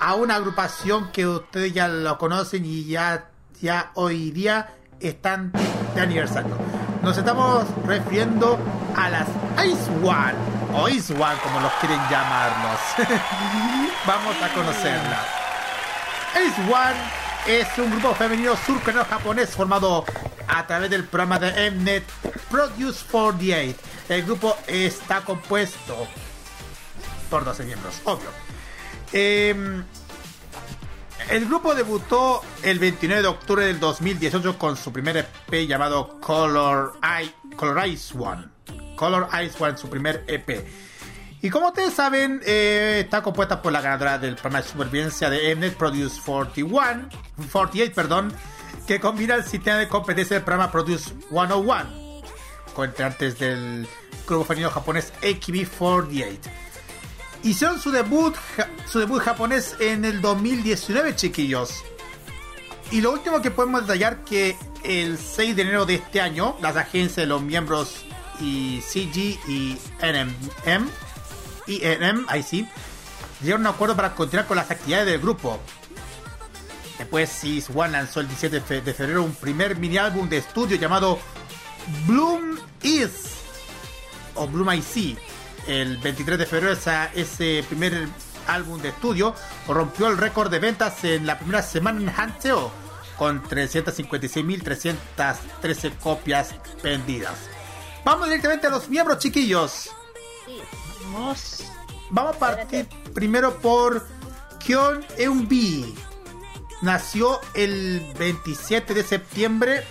[0.00, 3.28] a una agrupación que ustedes ya lo conocen y ya,
[3.62, 5.52] ya hoy día están
[5.94, 6.56] de aniversario.
[7.02, 8.58] Nos estamos refiriendo
[8.96, 9.28] a las
[9.64, 10.34] Ice One,
[10.74, 12.80] o Ice One como los quieren llamarlos.
[14.06, 15.26] vamos a conocerlas.
[16.34, 16.96] Ace One
[17.46, 20.04] es un grupo femenino surcoreano japonés formado
[20.48, 22.04] a través del programa de Mnet
[22.50, 23.78] Produce 48.
[24.08, 26.06] El grupo está compuesto
[27.30, 28.28] por 12 miembros, obvio.
[29.12, 29.84] Em,
[31.30, 36.94] el grupo debutó el 29 de octubre del 2018 con su primer EP llamado Color,
[37.56, 38.46] Color Ice One.
[38.96, 40.64] Color Ice One, su primer EP.
[41.42, 45.54] Y como ustedes saben, eh, está compuesta por la ganadora del programa de supervivencia de
[45.56, 47.08] Mnet Produce 41,
[47.50, 48.32] 48, perdón,
[48.86, 52.22] que combina el sistema de competencia del programa Produce 101
[52.74, 53.88] con integrantes del
[54.26, 56.38] grupo femenino japonés AKB48.
[57.42, 58.34] Hicieron su debut,
[58.90, 61.82] su debut japonés en el 2019, chiquillos.
[62.90, 66.76] Y lo último que podemos detallar que el 6 de enero de este año, las
[66.76, 68.04] agencias de los miembros
[68.40, 70.88] y CG y NMM,
[71.66, 72.44] y NM, ahí
[73.42, 75.58] llegaron a un acuerdo para continuar con las actividades del grupo.
[76.98, 80.36] Después, Sis One lanzó el 17 de fe- de febrero un primer mini álbum de
[80.38, 81.18] estudio llamado
[82.06, 83.10] Bloom Is
[84.36, 85.18] o Bloom IC.
[85.66, 88.08] El 23 de febrero esa- ese primer
[88.48, 89.34] álbum de estudio
[89.68, 92.70] rompió el récord de ventas en la primera semana en Hanteo
[93.16, 97.34] con 356.313 copias vendidas.
[98.04, 99.90] Vamos directamente a los miembros chiquillos.
[101.12, 101.62] Vamos.
[102.10, 104.06] Vamos a partir primero por
[104.64, 105.94] Kyon Eunbi.
[106.82, 109.84] nació el 27 de septiembre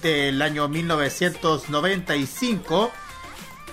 [0.00, 2.90] del año 1995.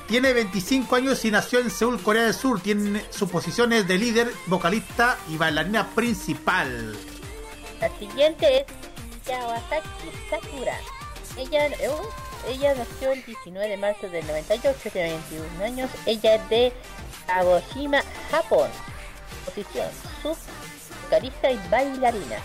[0.07, 2.61] Tiene 25 años y nació en Seúl, Corea del Sur.
[2.61, 6.95] Tiene sus posiciones de líder, vocalista y bailarina principal.
[7.81, 8.65] La siguiente es
[9.25, 9.89] Kawasaki
[10.29, 10.77] Sakura.
[11.37, 11.89] Ella, eh,
[12.47, 15.89] ella nació el 19 de marzo del 98, tiene 21 años.
[16.05, 16.73] Ella es de
[17.25, 18.69] Kagoshima, Japón.
[19.43, 19.87] Posición
[20.21, 20.37] sub,
[21.03, 22.37] vocalista y bailarina.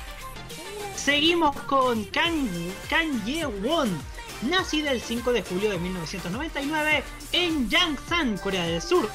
[0.97, 2.49] Seguimos con Kang,
[2.89, 4.01] Kang Ye-won,
[4.43, 9.09] nacida el 5 de julio de 1999 en Yangsan, Corea del Sur.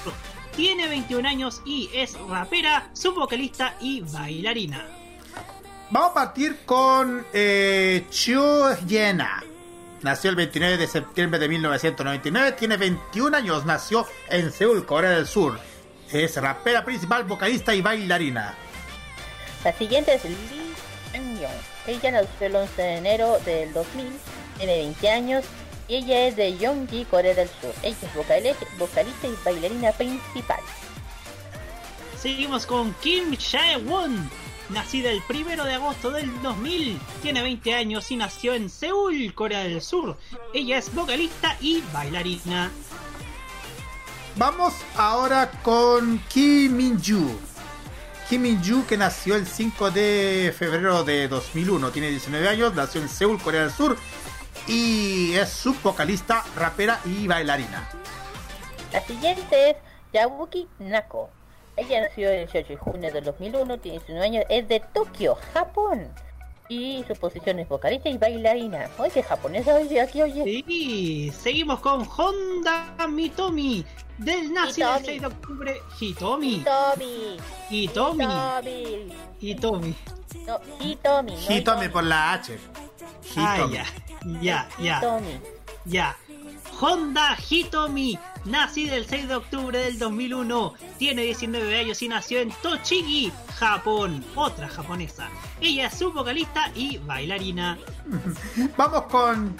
[0.56, 4.86] Tiene 21 años y es rapera, subvocalista y bailarina.
[5.92, 9.44] Vamos a partir con eh, Chiu Yena.
[10.02, 15.26] Nació el 29 de septiembre de 1999, tiene 21 años, nació en Seúl, Corea del
[15.26, 15.60] Sur.
[16.12, 18.54] Es rapera principal, vocalista y bailarina.
[19.64, 20.74] La siguiente es Lee
[21.14, 21.50] Eun-young.
[21.88, 24.08] Ella nació el 11 de enero del 2000,
[24.58, 25.46] tiene 20 años
[25.88, 27.74] ella es de Yonggi, Corea del Sur.
[27.84, 27.98] Ella
[28.52, 30.60] es vocalista y bailarina principal.
[32.20, 34.30] Seguimos con Kim Chae-won,
[34.70, 39.60] nacida el 1 de agosto del 2000, tiene 20 años y nació en Seúl, Corea
[39.60, 40.18] del Sur.
[40.54, 42.72] Ella es vocalista y bailarina.
[44.38, 47.38] Vamos ahora con Kim Min-ju.
[48.28, 53.08] Kim Min-ju, que nació el 5 de febrero de 2001, tiene 19 años, nació en
[53.08, 53.96] Seúl, Corea del Sur,
[54.68, 57.90] y es subvocalista, rapera y bailarina.
[58.92, 59.78] La siguiente es
[60.14, 61.30] Yabuki Nako.
[61.78, 66.08] Ella nació el 18 de junio del 2001, tiene 19 años, es de Tokio, Japón.
[66.68, 68.90] Y su posición es vocalista y bailarina.
[68.98, 70.64] Oye, japonesa hoy de aquí, oye.
[70.68, 73.86] Y seguimos con Honda Mitomi,
[74.18, 75.06] del nacido el Hitomi.
[75.06, 75.82] 6 de octubre.
[76.00, 76.56] Hitomi.
[76.56, 77.38] Hitomi.
[77.70, 78.24] Hitomi.
[78.30, 79.16] Hitomi.
[79.42, 79.96] Hitomi.
[80.48, 81.34] No, Hitomi.
[81.34, 82.58] no Hitome por la H.
[83.38, 83.74] Ah, Hitome.
[83.74, 83.86] ya.
[84.42, 84.98] Ya, ya.
[84.98, 85.40] Hitomi.
[85.86, 86.18] Ya.
[86.80, 92.52] Honda Hitomi, nacida el 6 de octubre del 2001, tiene 19 años y nació en
[92.62, 95.30] Tochigi, Japón, otra japonesa.
[95.62, 97.78] Ella es subvocalista y bailarina.
[98.78, 99.56] Vamos con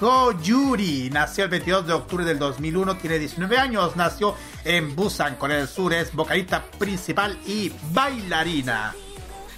[0.00, 1.10] Ho Yuri.
[1.10, 4.34] Nació el 22 de octubre del 2001, tiene 19 años, nació
[4.64, 8.94] en Busan, Corea del Sur, es vocalista principal y bailarina.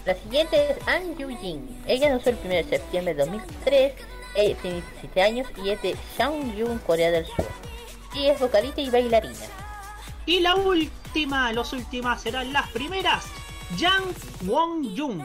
[0.05, 1.82] La siguiente es An Yu-jin.
[1.86, 3.93] Ella nació el 1 de septiembre de 2003,
[4.35, 7.47] eh, tiene 17 años y es de Shangyun, Corea del Sur.
[8.14, 9.47] Y es vocalista y bailarina.
[10.27, 13.24] Y la última, los últimas serán las primeras.
[13.77, 14.14] Yang
[14.47, 15.24] Won-jung.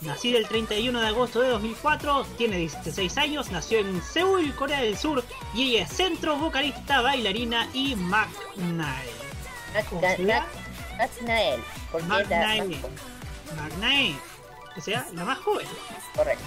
[0.00, 4.96] Nacida el 31 de agosto de 2004, tiene 16 años, nació en Seúl, Corea del
[4.96, 5.24] Sur,
[5.54, 9.10] y ella es centro, vocalista, bailarina y McNair.
[9.92, 10.00] O
[12.28, 12.56] sea,
[13.52, 14.16] Magnae.
[14.76, 15.66] O sea, la más joven.
[16.16, 16.44] Correcto.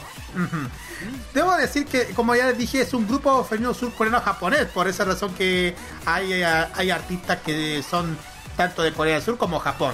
[1.33, 5.33] Debo decir que, como ya les dije, es un grupo femenino surcoreano-japonés, por esa razón
[5.35, 5.75] que
[6.05, 8.17] hay, eh, hay artistas que son
[8.57, 9.93] tanto de Corea del Sur como Japón.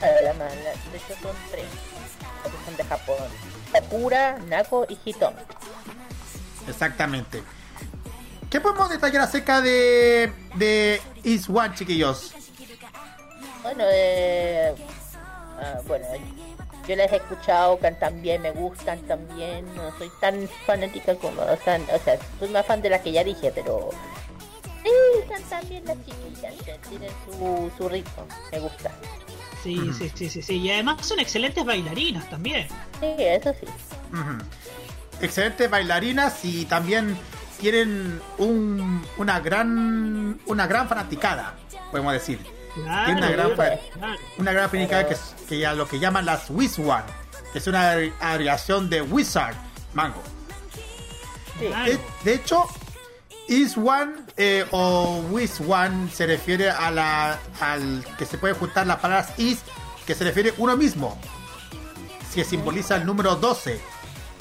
[0.00, 1.66] La de hecho son tres.
[2.64, 3.16] Son de Japón.
[3.70, 5.36] Sakura, Nako y Hitomi.
[6.68, 7.42] Exactamente.
[8.50, 12.34] ¿Qué podemos detallar acerca de, de Is One, chiquillos?
[13.62, 14.74] Bueno, eh,
[15.62, 16.06] ah, bueno,
[16.86, 19.64] yo las he escuchado, cantan bien, me gustan también.
[19.74, 23.12] No soy tan fanática como, o sea, o sea, soy más fan de las que
[23.12, 23.90] ya dije, pero
[24.82, 24.90] sí,
[25.28, 28.90] cantan bien las chiquillas, eh, tienen su, su ritmo, me gusta.
[29.62, 30.56] Sí, sí, sí, sí, sí.
[30.56, 32.66] Y además son excelentes bailarinas también.
[32.98, 33.66] Sí, eso sí.
[35.20, 37.16] Excelentes bailarinas y también
[37.60, 41.54] tienen un, una gran una gran fanaticada,
[41.92, 42.40] podemos decir.
[42.74, 46.48] Claro, Tiene una gran, claro, una gran que, es- que ya lo que llaman las
[46.50, 47.04] Wiz One.
[47.52, 49.54] que Es una abreviación de Wizard,
[49.94, 50.22] Mango.
[51.58, 51.66] Sí.
[51.66, 51.84] Claro.
[51.92, 52.64] De, de hecho,
[53.48, 58.86] Is One eh, o Wiz One se refiere a la al que se puede juntar
[58.86, 59.58] las palabras is,
[60.06, 61.18] que se refiere uno mismo,
[62.34, 63.78] que simboliza el número 12,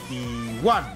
[0.10, 0.88] y One,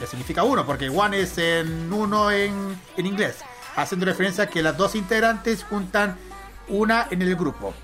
[0.00, 3.36] que significa uno, porque One es en uno en, en inglés,
[3.76, 6.18] haciendo referencia a que las dos integrantes juntan
[6.68, 7.74] una en el grupo.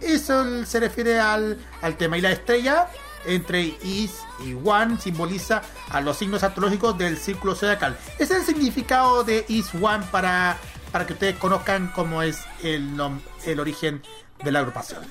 [0.00, 2.18] Eso se refiere al, al tema.
[2.18, 2.88] Y la estrella
[3.26, 4.12] entre Is
[4.44, 7.96] y One simboliza a los signos astrológicos del círculo zodiacal.
[8.18, 10.58] Ese es el significado de Is One para,
[10.92, 14.02] para que ustedes conozcan cómo es el, nom- el origen
[14.42, 15.02] de la agrupación.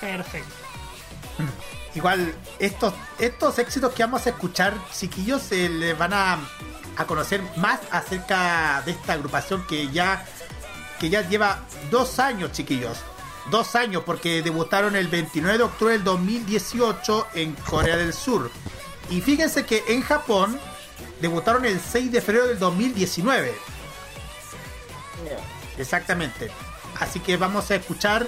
[0.00, 0.54] Perfecto.
[1.94, 6.38] Igual, estos, estos éxitos que vamos a escuchar, chiquillos, se les van a,
[6.96, 10.24] a conocer más acerca de esta agrupación que ya,
[11.00, 11.60] que ya lleva
[11.90, 12.98] dos años, chiquillos.
[13.50, 18.50] dos años porque debutaron el 29 de octubre del 2018 en Corea del Sur.
[19.08, 20.58] Y fíjense que en Japón
[21.22, 23.54] debutaron el 6 de febrero del 2019.
[25.78, 26.50] Exactamente.
[27.00, 28.26] Así que vamos a escuchar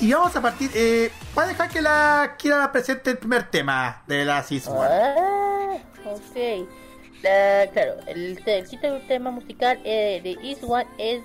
[0.00, 0.70] y vamos a partir.
[0.74, 4.76] Eh, va a dejar que la Kira la presente el primer tema de la Season
[4.76, 4.88] One.
[4.90, 6.68] Ah, ok.
[7.22, 11.22] La- claro, el, el del tema musical eh, de East One es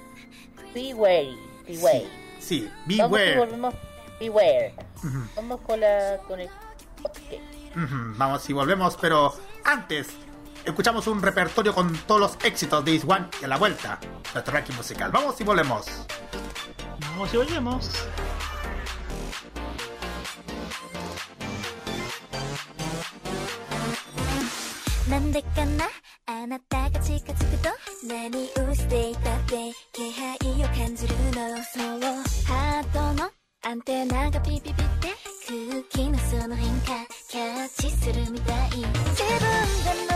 [0.73, 1.35] Beware.
[1.67, 2.07] Beware.
[2.39, 3.37] Sí, Vamos y Beware.
[3.37, 3.73] volvemos.
[4.19, 4.75] Beware.
[5.35, 6.17] Vamos con la.
[6.27, 6.49] con el.
[8.17, 9.33] Vamos y volvemos, pero
[9.65, 10.07] antes
[10.63, 13.99] escuchamos un repertorio con todos los éxitos de Is One y a la vuelta
[14.33, 15.11] nuestro ranking musical.
[15.11, 15.85] Vamos y volvemos.
[17.01, 17.89] Vamos y volvemos.
[26.25, 27.69] あなたが近づくと
[28.07, 31.99] 何をしていたって気配を感じるのそう。
[32.47, 33.29] ハートの
[33.63, 35.09] アンテナがピピピって
[35.47, 38.69] 空気のその変化キャッチするみたい。
[38.69, 40.12] 自分で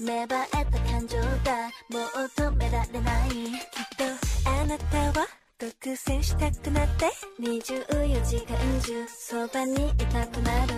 [0.00, 1.24] 芽生えた感情が
[1.90, 3.30] もう止められない。
[3.30, 3.58] きっ
[3.96, 4.04] と
[4.48, 5.26] あなたは
[5.58, 7.06] 独占したくなって
[7.40, 10.74] 24時間中そばにいたくなる。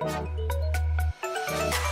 [0.00, 1.85] We'll be.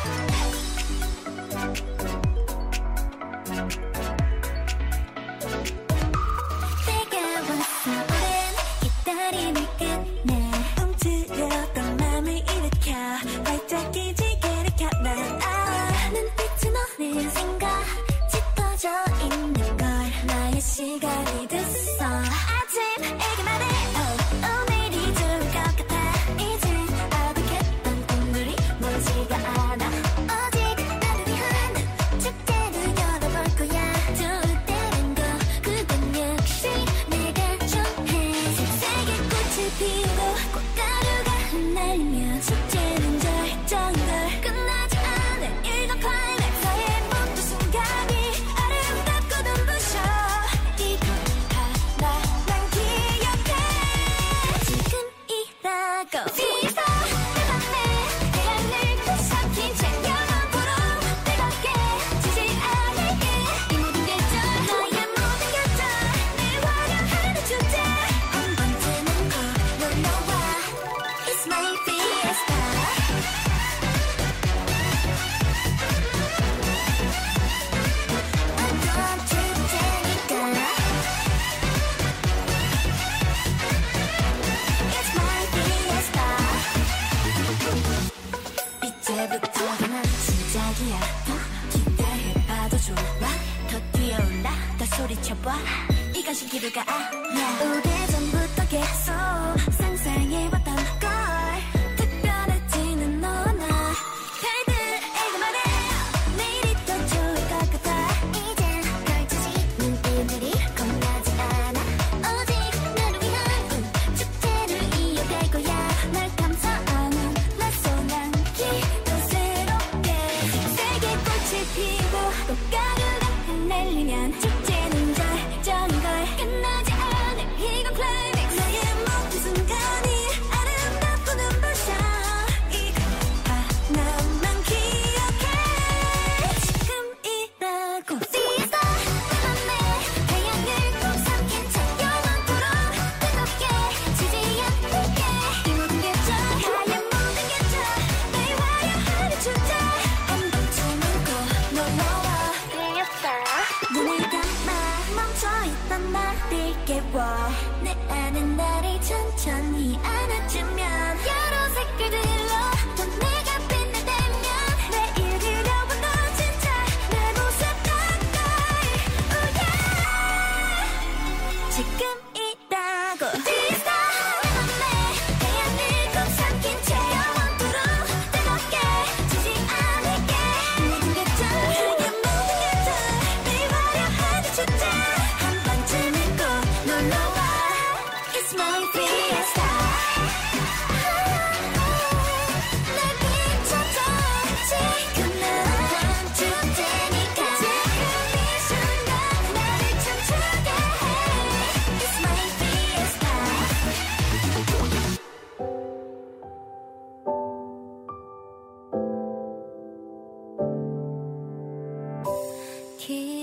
[213.04, 213.33] kid.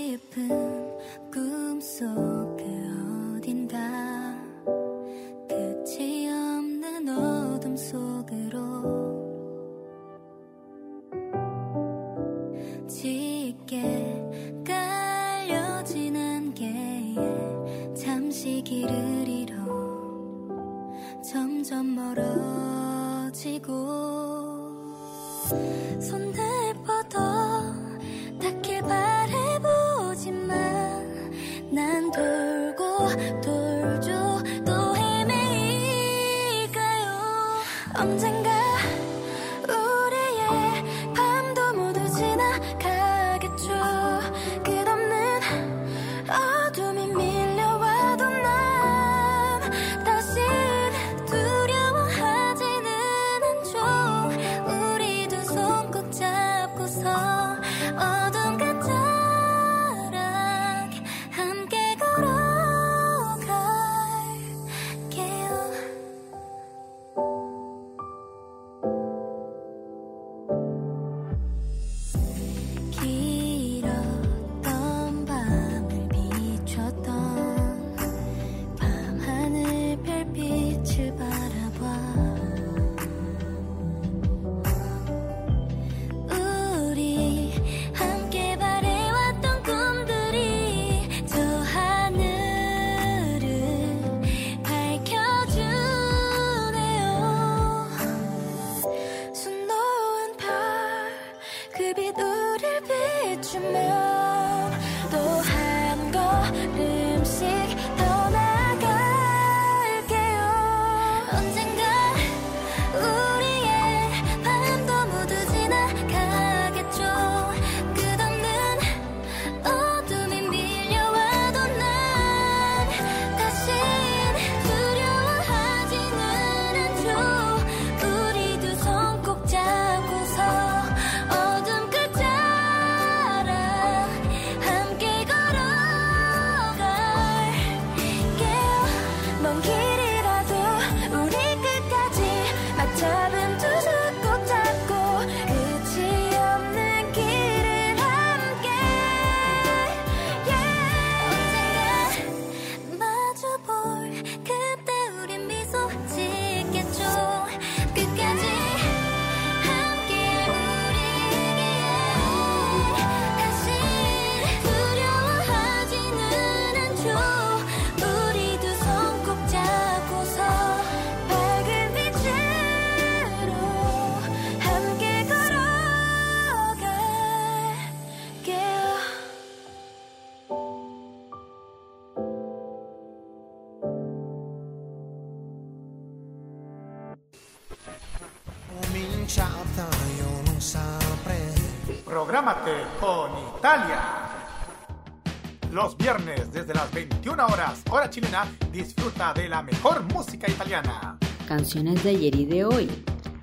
[201.73, 202.89] de ayer y de hoy,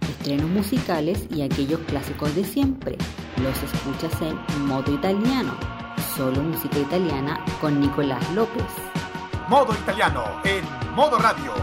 [0.02, 2.98] estrenos musicales y aquellos clásicos de siempre.
[3.42, 5.54] Los escuchas en Modo Italiano,
[6.14, 8.66] solo música italiana con Nicolás López.
[9.48, 10.62] Modo Italiano en
[10.94, 11.54] Modo Radio.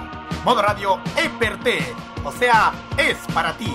[0.43, 1.29] Modo Radio es
[2.23, 3.71] o sea, es para ti.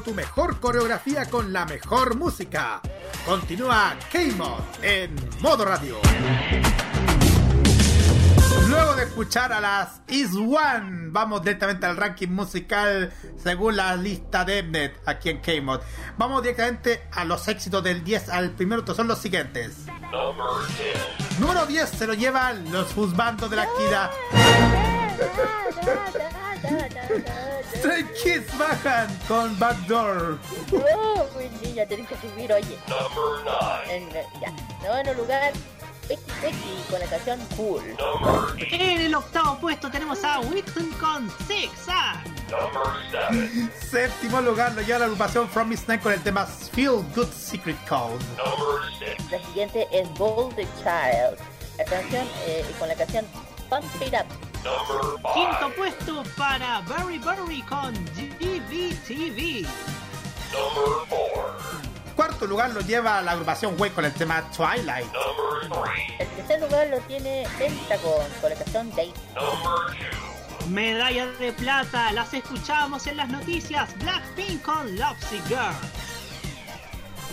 [0.00, 2.80] Tu mejor coreografía con la mejor música.
[3.26, 5.98] Continúa K-Mod en modo radio.
[8.68, 14.46] Luego de escuchar a las Is One, vamos directamente al ranking musical según la lista
[14.46, 15.80] de Mnet aquí en K-Mod.
[16.16, 19.84] Vamos directamente a los éxitos del 10 al primero, que son los siguientes.
[21.38, 24.10] Número 10 se lo llevan los Husbandos de la Kira.
[27.82, 30.38] Stray Kids bajan con Backdoor.
[30.70, 32.78] Oh, muy niña, tenés que subir, oye.
[33.90, 34.08] En,
[34.40, 34.52] ya.
[34.84, 35.52] Noveno lugar,
[36.06, 37.82] XX con la canción Cool.
[38.70, 42.22] En el octavo puesto tenemos a Wixon con Zigzag.
[43.90, 47.76] Séptimo lugar lo lleva la agrupación From Miss Night con el tema Feel Good Secret
[47.88, 48.24] Code.
[49.28, 51.36] La siguiente es Golden Child.
[51.78, 53.26] La canción, eh, con la canción
[53.68, 54.51] Pump It Up.
[54.62, 59.66] Quinto puesto para Berry Berry con GBTV.
[62.14, 65.10] Cuarto lugar lo lleva la agrupación Way con el tema Twilight.
[66.20, 69.12] El tercer lugar lo tiene Pentagon con la canción Date.
[70.68, 73.98] Medalla de plata, las escuchamos en las noticias.
[73.98, 75.74] Blackpink con Lovesick Girl.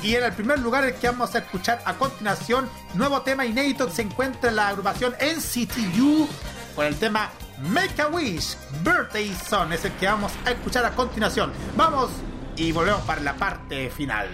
[0.01, 3.85] Y en el primer lugar el que vamos a escuchar a continuación, nuevo tema inédito
[3.85, 6.27] que se encuentra en la agrupación NCTU
[6.74, 9.72] con el tema Make a Wish Birthday Song.
[9.72, 11.52] Es el que vamos a escuchar a continuación.
[11.76, 12.10] Vamos
[12.56, 14.28] y volvemos para la parte final.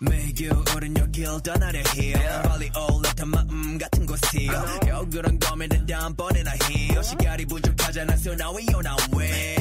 [0.00, 2.12] 매주 오른 여길 떠나려 해
[2.42, 4.48] 빨리 올라탄 마음 같은 곳이
[4.82, 9.56] 겨울은 고민은 다음번에나 해 시간이 부족하잖아 So now we on our way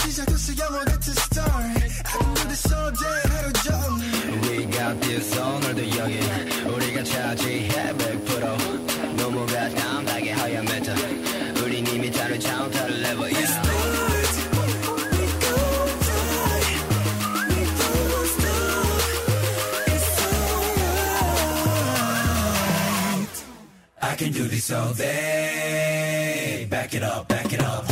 [0.00, 5.38] 시작했어 영화 같은 story I can do this all day 하루 종일 We got this
[5.38, 6.20] 오늘도 여기
[6.66, 10.94] 우리가 차지해 100% 너무가 담백하게 하얀 메타
[11.62, 13.64] 우린 이미 다른 차원 다른 레벨 yeah.
[24.14, 26.68] I can do this all day.
[26.70, 27.87] Back it up, back it up.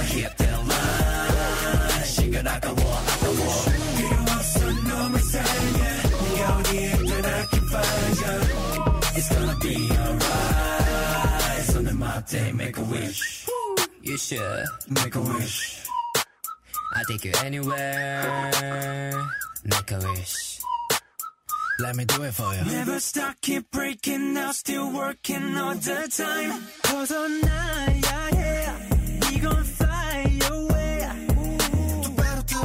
[0.02, 2.04] hit the line.
[2.04, 3.64] 시간 아까워, 아까워.
[3.96, 5.80] 필요 없어, 너무 사랑해.
[6.34, 8.36] 네가 어디에 있든 I can find you.
[9.16, 11.72] It's gonna be alright.
[11.72, 13.46] 손을 맞대, make a wish.
[14.02, 15.84] You should make a wish.
[16.94, 19.12] I take you anywhere.
[19.64, 20.60] Make a wish.
[21.78, 22.64] Let me do it for you.
[22.64, 26.62] Never stop, keep breaking now, still working all the time.
[26.82, 28.66] 벗어나야 해.
[29.28, 29.89] We gon' fly away.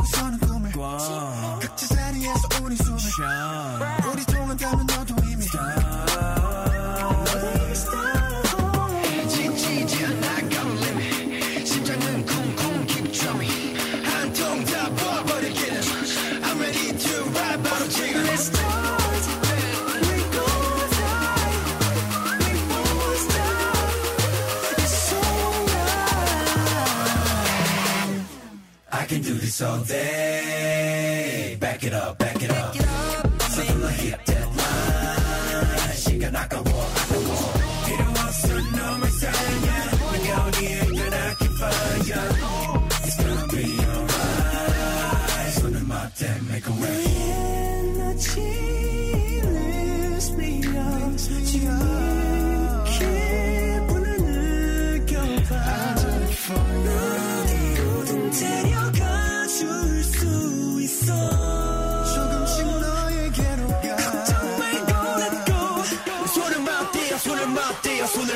[0.07, 1.59] 서는 꿈을 Wow.
[1.61, 2.99] 각자 자리에서 우리 숨을
[29.47, 31.56] this all day.
[31.60, 32.74] Back it up, back it up.
[32.74, 35.97] It up, Something like hit that line.
[35.97, 36.52] She can knock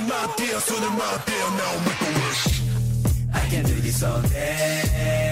[0.01, 2.63] in my deal, so in my deal, now make a wish.
[3.35, 5.30] I can do this all day.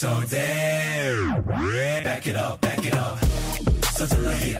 [0.00, 1.42] so damn.
[1.42, 3.18] Back it up, back it up.
[3.92, 4.56] So a lucky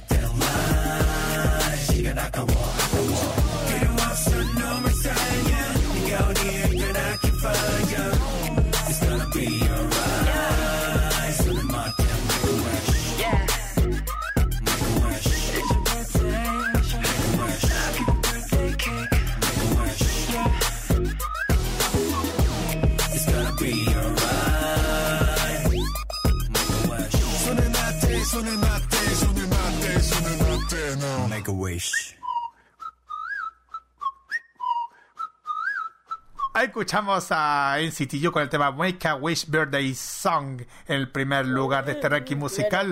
[36.90, 41.84] escuchamos a NCT con el tema Make a Wish Birthday Song en el primer lugar
[41.84, 42.88] de este ranking musical.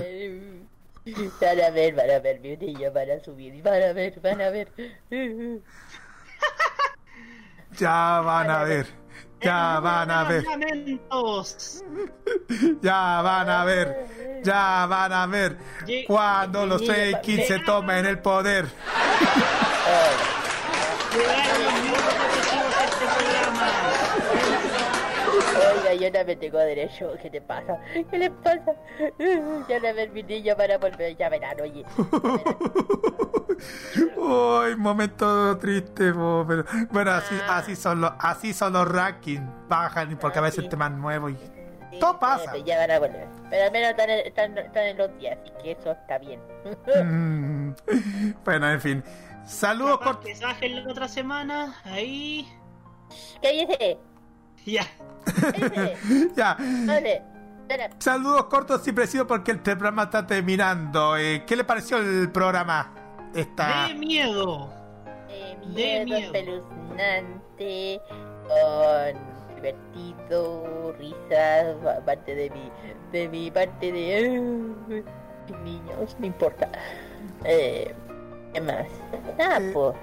[1.41, 4.41] Van a ver, van a ver, mi niño, van a subir, van a ver, van
[4.41, 4.69] a ver.
[7.77, 8.87] Ya van a ver,
[9.41, 10.45] ya van a ver,
[12.81, 14.07] ya van a ver,
[14.45, 15.59] ya van a ver
[16.07, 16.83] cuando los
[17.21, 18.69] Kids se tomen el poder.
[21.11, 23.49] Llegaron los minutos decisivos de este programa.
[25.99, 27.13] Yo no me tengo derecho.
[27.21, 27.79] ¿Qué te pasa?
[28.11, 28.73] ¿Qué le pasa?
[29.69, 31.17] Ya no ver mi niño para volver.
[31.17, 31.85] Ya verán, oye.
[34.17, 40.39] Uy, momento triste, pero bueno, así, así son los, así son los rankings, bajan porque
[40.39, 41.37] a veces el tema es nuevo y
[41.99, 42.57] todo pasa.
[42.59, 43.27] Ya van a volver.
[43.51, 46.41] Pero al menos están, en- están, están en los días, así que eso está bien.
[47.05, 47.73] Mm,
[48.45, 49.05] bueno, en fin.
[49.47, 51.75] Saludos que bajen la otra semana.
[51.85, 52.47] Ahí.
[53.43, 53.99] Cállese.
[54.73, 54.87] Ya.
[56.37, 56.57] ya.
[56.87, 57.23] Vale.
[57.99, 61.17] Saludos cortos y precisos porque el programa está terminando.
[61.17, 62.93] Eh, ¿Qué le pareció el programa?
[63.35, 63.89] Esta...
[63.89, 64.73] De miedo.
[65.67, 66.17] Miedo miedo.
[66.19, 68.01] espeluznante,
[68.49, 72.71] con divertido, risas, pa- parte de mi,
[73.13, 74.31] de mi parte de
[75.63, 76.71] niños, no importa.
[77.45, 77.95] Eh,
[78.55, 78.87] ¿Qué más?
[79.37, 79.95] Nada, pues.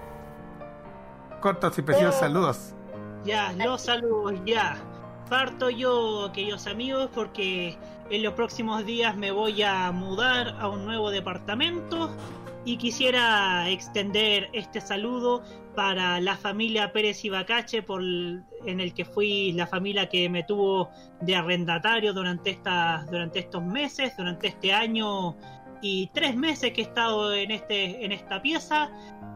[1.42, 2.74] Cortos y precisos saludos.
[3.26, 4.78] Ya, los saludos, ya.
[5.30, 7.76] Parto yo, queridos amigos, porque
[8.12, 12.16] en los próximos días me voy a mudar a un nuevo departamento
[12.66, 15.44] y quisiera extender este saludo
[15.76, 20.44] para la familia Pérez y Bacache, por en el que fui la familia que me
[20.44, 20.92] tuvo
[21.22, 25.36] de arrendatario durante, estas durante estos meses, durante este año
[25.86, 28.90] y tres meses que he estado en, este, en esta pieza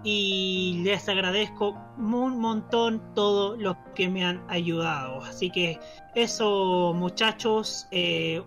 [0.03, 5.23] y les agradezco un montón todo lo que me han ayudado.
[5.23, 5.79] Así que
[6.15, 8.41] eso muchachos, eh,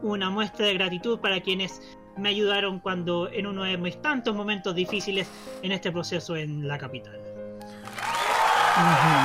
[0.00, 1.82] una muestra de gratitud para quienes
[2.16, 5.28] me ayudaron cuando en uno de mis tantos momentos difíciles
[5.62, 7.18] en este proceso en la capital.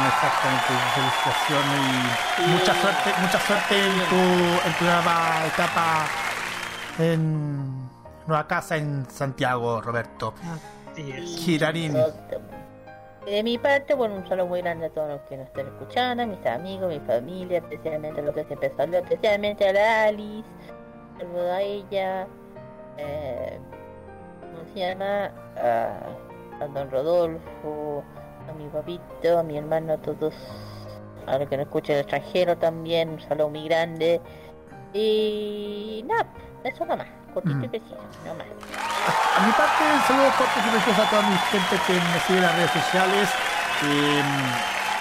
[0.07, 6.07] Exactamente, felicitaciones y mucha suerte, mucha suerte en tu, en tu nueva etapa
[6.97, 7.84] en
[8.27, 10.33] nueva casa en Santiago, Roberto.
[10.95, 11.93] Girarín.
[13.25, 16.23] De mi parte, bueno, un saludo muy grande a todos los que nos están escuchando,
[16.23, 20.47] a mis amigos, mi familia, especialmente a los que siempre saludo, especialmente a la Alice,
[21.17, 22.27] saludo a ella,
[22.97, 23.59] eh,
[24.41, 25.31] ¿cómo se llama?
[25.57, 28.03] A, a don Rodolfo,
[28.47, 30.35] a mi papito, a mi hermano, a todos,
[31.25, 34.21] a los que nos escuchan el extranjero también, un saludo muy grande.
[34.93, 36.31] Y nada,
[36.63, 38.47] eso nada más, cortito y preciso, nada más.
[39.37, 42.43] A mi parte, saludos cortos y preciosos a toda mi gente que me sigue en
[42.43, 43.29] las redes sociales,
[43.83, 44.23] eh,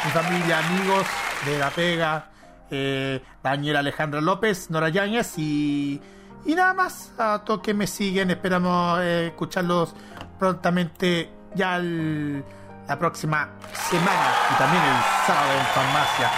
[0.05, 1.07] mi familia, amigos
[1.47, 2.27] de La Pega,
[2.71, 6.01] eh, Daniela Alejandra López, Nora Yáñez y,
[6.45, 8.31] y nada más a todos que me siguen.
[8.31, 9.95] Esperamos eh, escucharlos
[10.39, 12.45] prontamente ya el-
[12.87, 13.49] la próxima
[13.89, 16.31] semana y también el sábado en farmacia.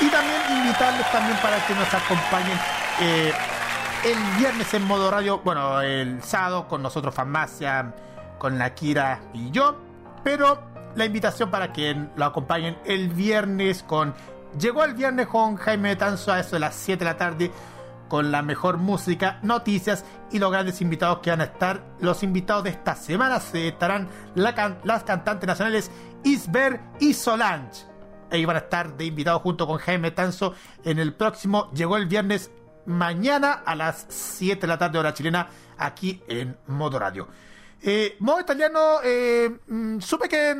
[0.00, 2.58] Y también invitarles también para que nos acompañen
[3.00, 3.32] eh,
[4.04, 7.94] el viernes en modo radio, bueno, el sábado con nosotros Farmacia,
[8.38, 9.76] con la Kira y yo,
[10.24, 10.58] pero
[10.94, 14.14] la invitación para que lo acompañen el viernes con...
[14.58, 17.50] Llegó el viernes con Jaime Tanzo a eso de las 7 de la tarde
[18.08, 21.84] con la mejor música, noticias y los grandes invitados que van a estar.
[22.00, 25.90] Los invitados de esta semana se estarán las cantantes nacionales
[26.24, 27.84] Isber y Solange.
[28.30, 30.54] Ellos van a estar de invitados junto con Jaime Tanzo
[30.84, 31.70] en el próximo.
[31.72, 32.50] Llegó el viernes
[32.86, 35.48] mañana a las 7 de la tarde hora chilena
[35.78, 37.28] aquí en Modo Radio.
[37.82, 40.54] Eh, modo italiano, eh, mm, supe que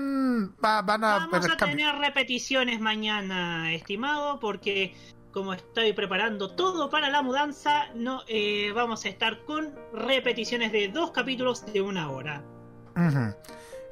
[0.65, 4.95] va- van a Vamos a tener repeticiones mañana, estimado, porque
[5.31, 10.89] como estoy preparando todo para la mudanza, no eh, vamos a estar con repeticiones de
[10.89, 12.43] dos capítulos de una hora.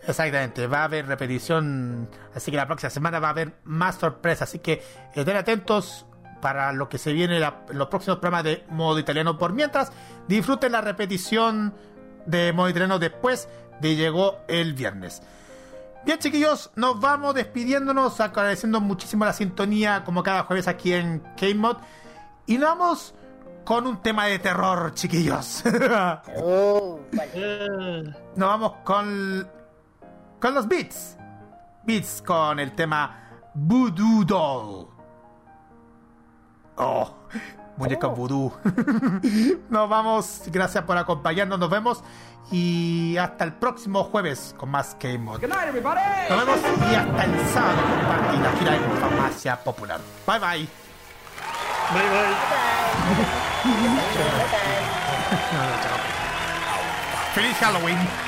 [0.06, 4.48] Exactamente, va a haber repetición, así que la próxima semana va a haber más sorpresas,
[4.48, 4.82] así que
[5.14, 6.06] estén atentos
[6.40, 9.36] para lo que se viene la- los próximos programas de modo italiano.
[9.38, 9.92] Por mientras,
[10.26, 11.74] disfruten la repetición
[12.26, 13.48] de modo italiano después
[13.80, 15.22] de llegó el viernes.
[16.04, 21.78] Bien chiquillos, nos vamos despidiéndonos, agradeciendo muchísimo la sintonía como cada jueves aquí en K-Mod
[22.46, 23.14] y nos vamos
[23.64, 25.62] con un tema de terror, chiquillos.
[28.36, 29.46] Nos vamos con
[30.40, 31.16] con los beats.
[31.84, 34.88] Beats con el tema Voodoo Doll.
[36.78, 37.10] Oh,
[37.76, 38.14] muñeca oh.
[38.14, 38.52] vudú.
[39.68, 40.42] nos vamos.
[40.46, 41.58] Gracias por acompañarnos.
[41.58, 42.04] Nos vemos.
[42.50, 45.46] Y hasta el próximo jueves con más Game Mode.
[45.46, 46.00] Good night, everybody.
[46.30, 46.58] Nos vemos
[46.90, 47.78] y hasta el sábado
[48.32, 50.00] con la gira en Farmacia Popular.
[50.26, 50.66] Bye bye.
[51.92, 51.94] Bye bye.
[51.94, 52.18] Bye bye.
[57.34, 58.27] Feliz Halloween.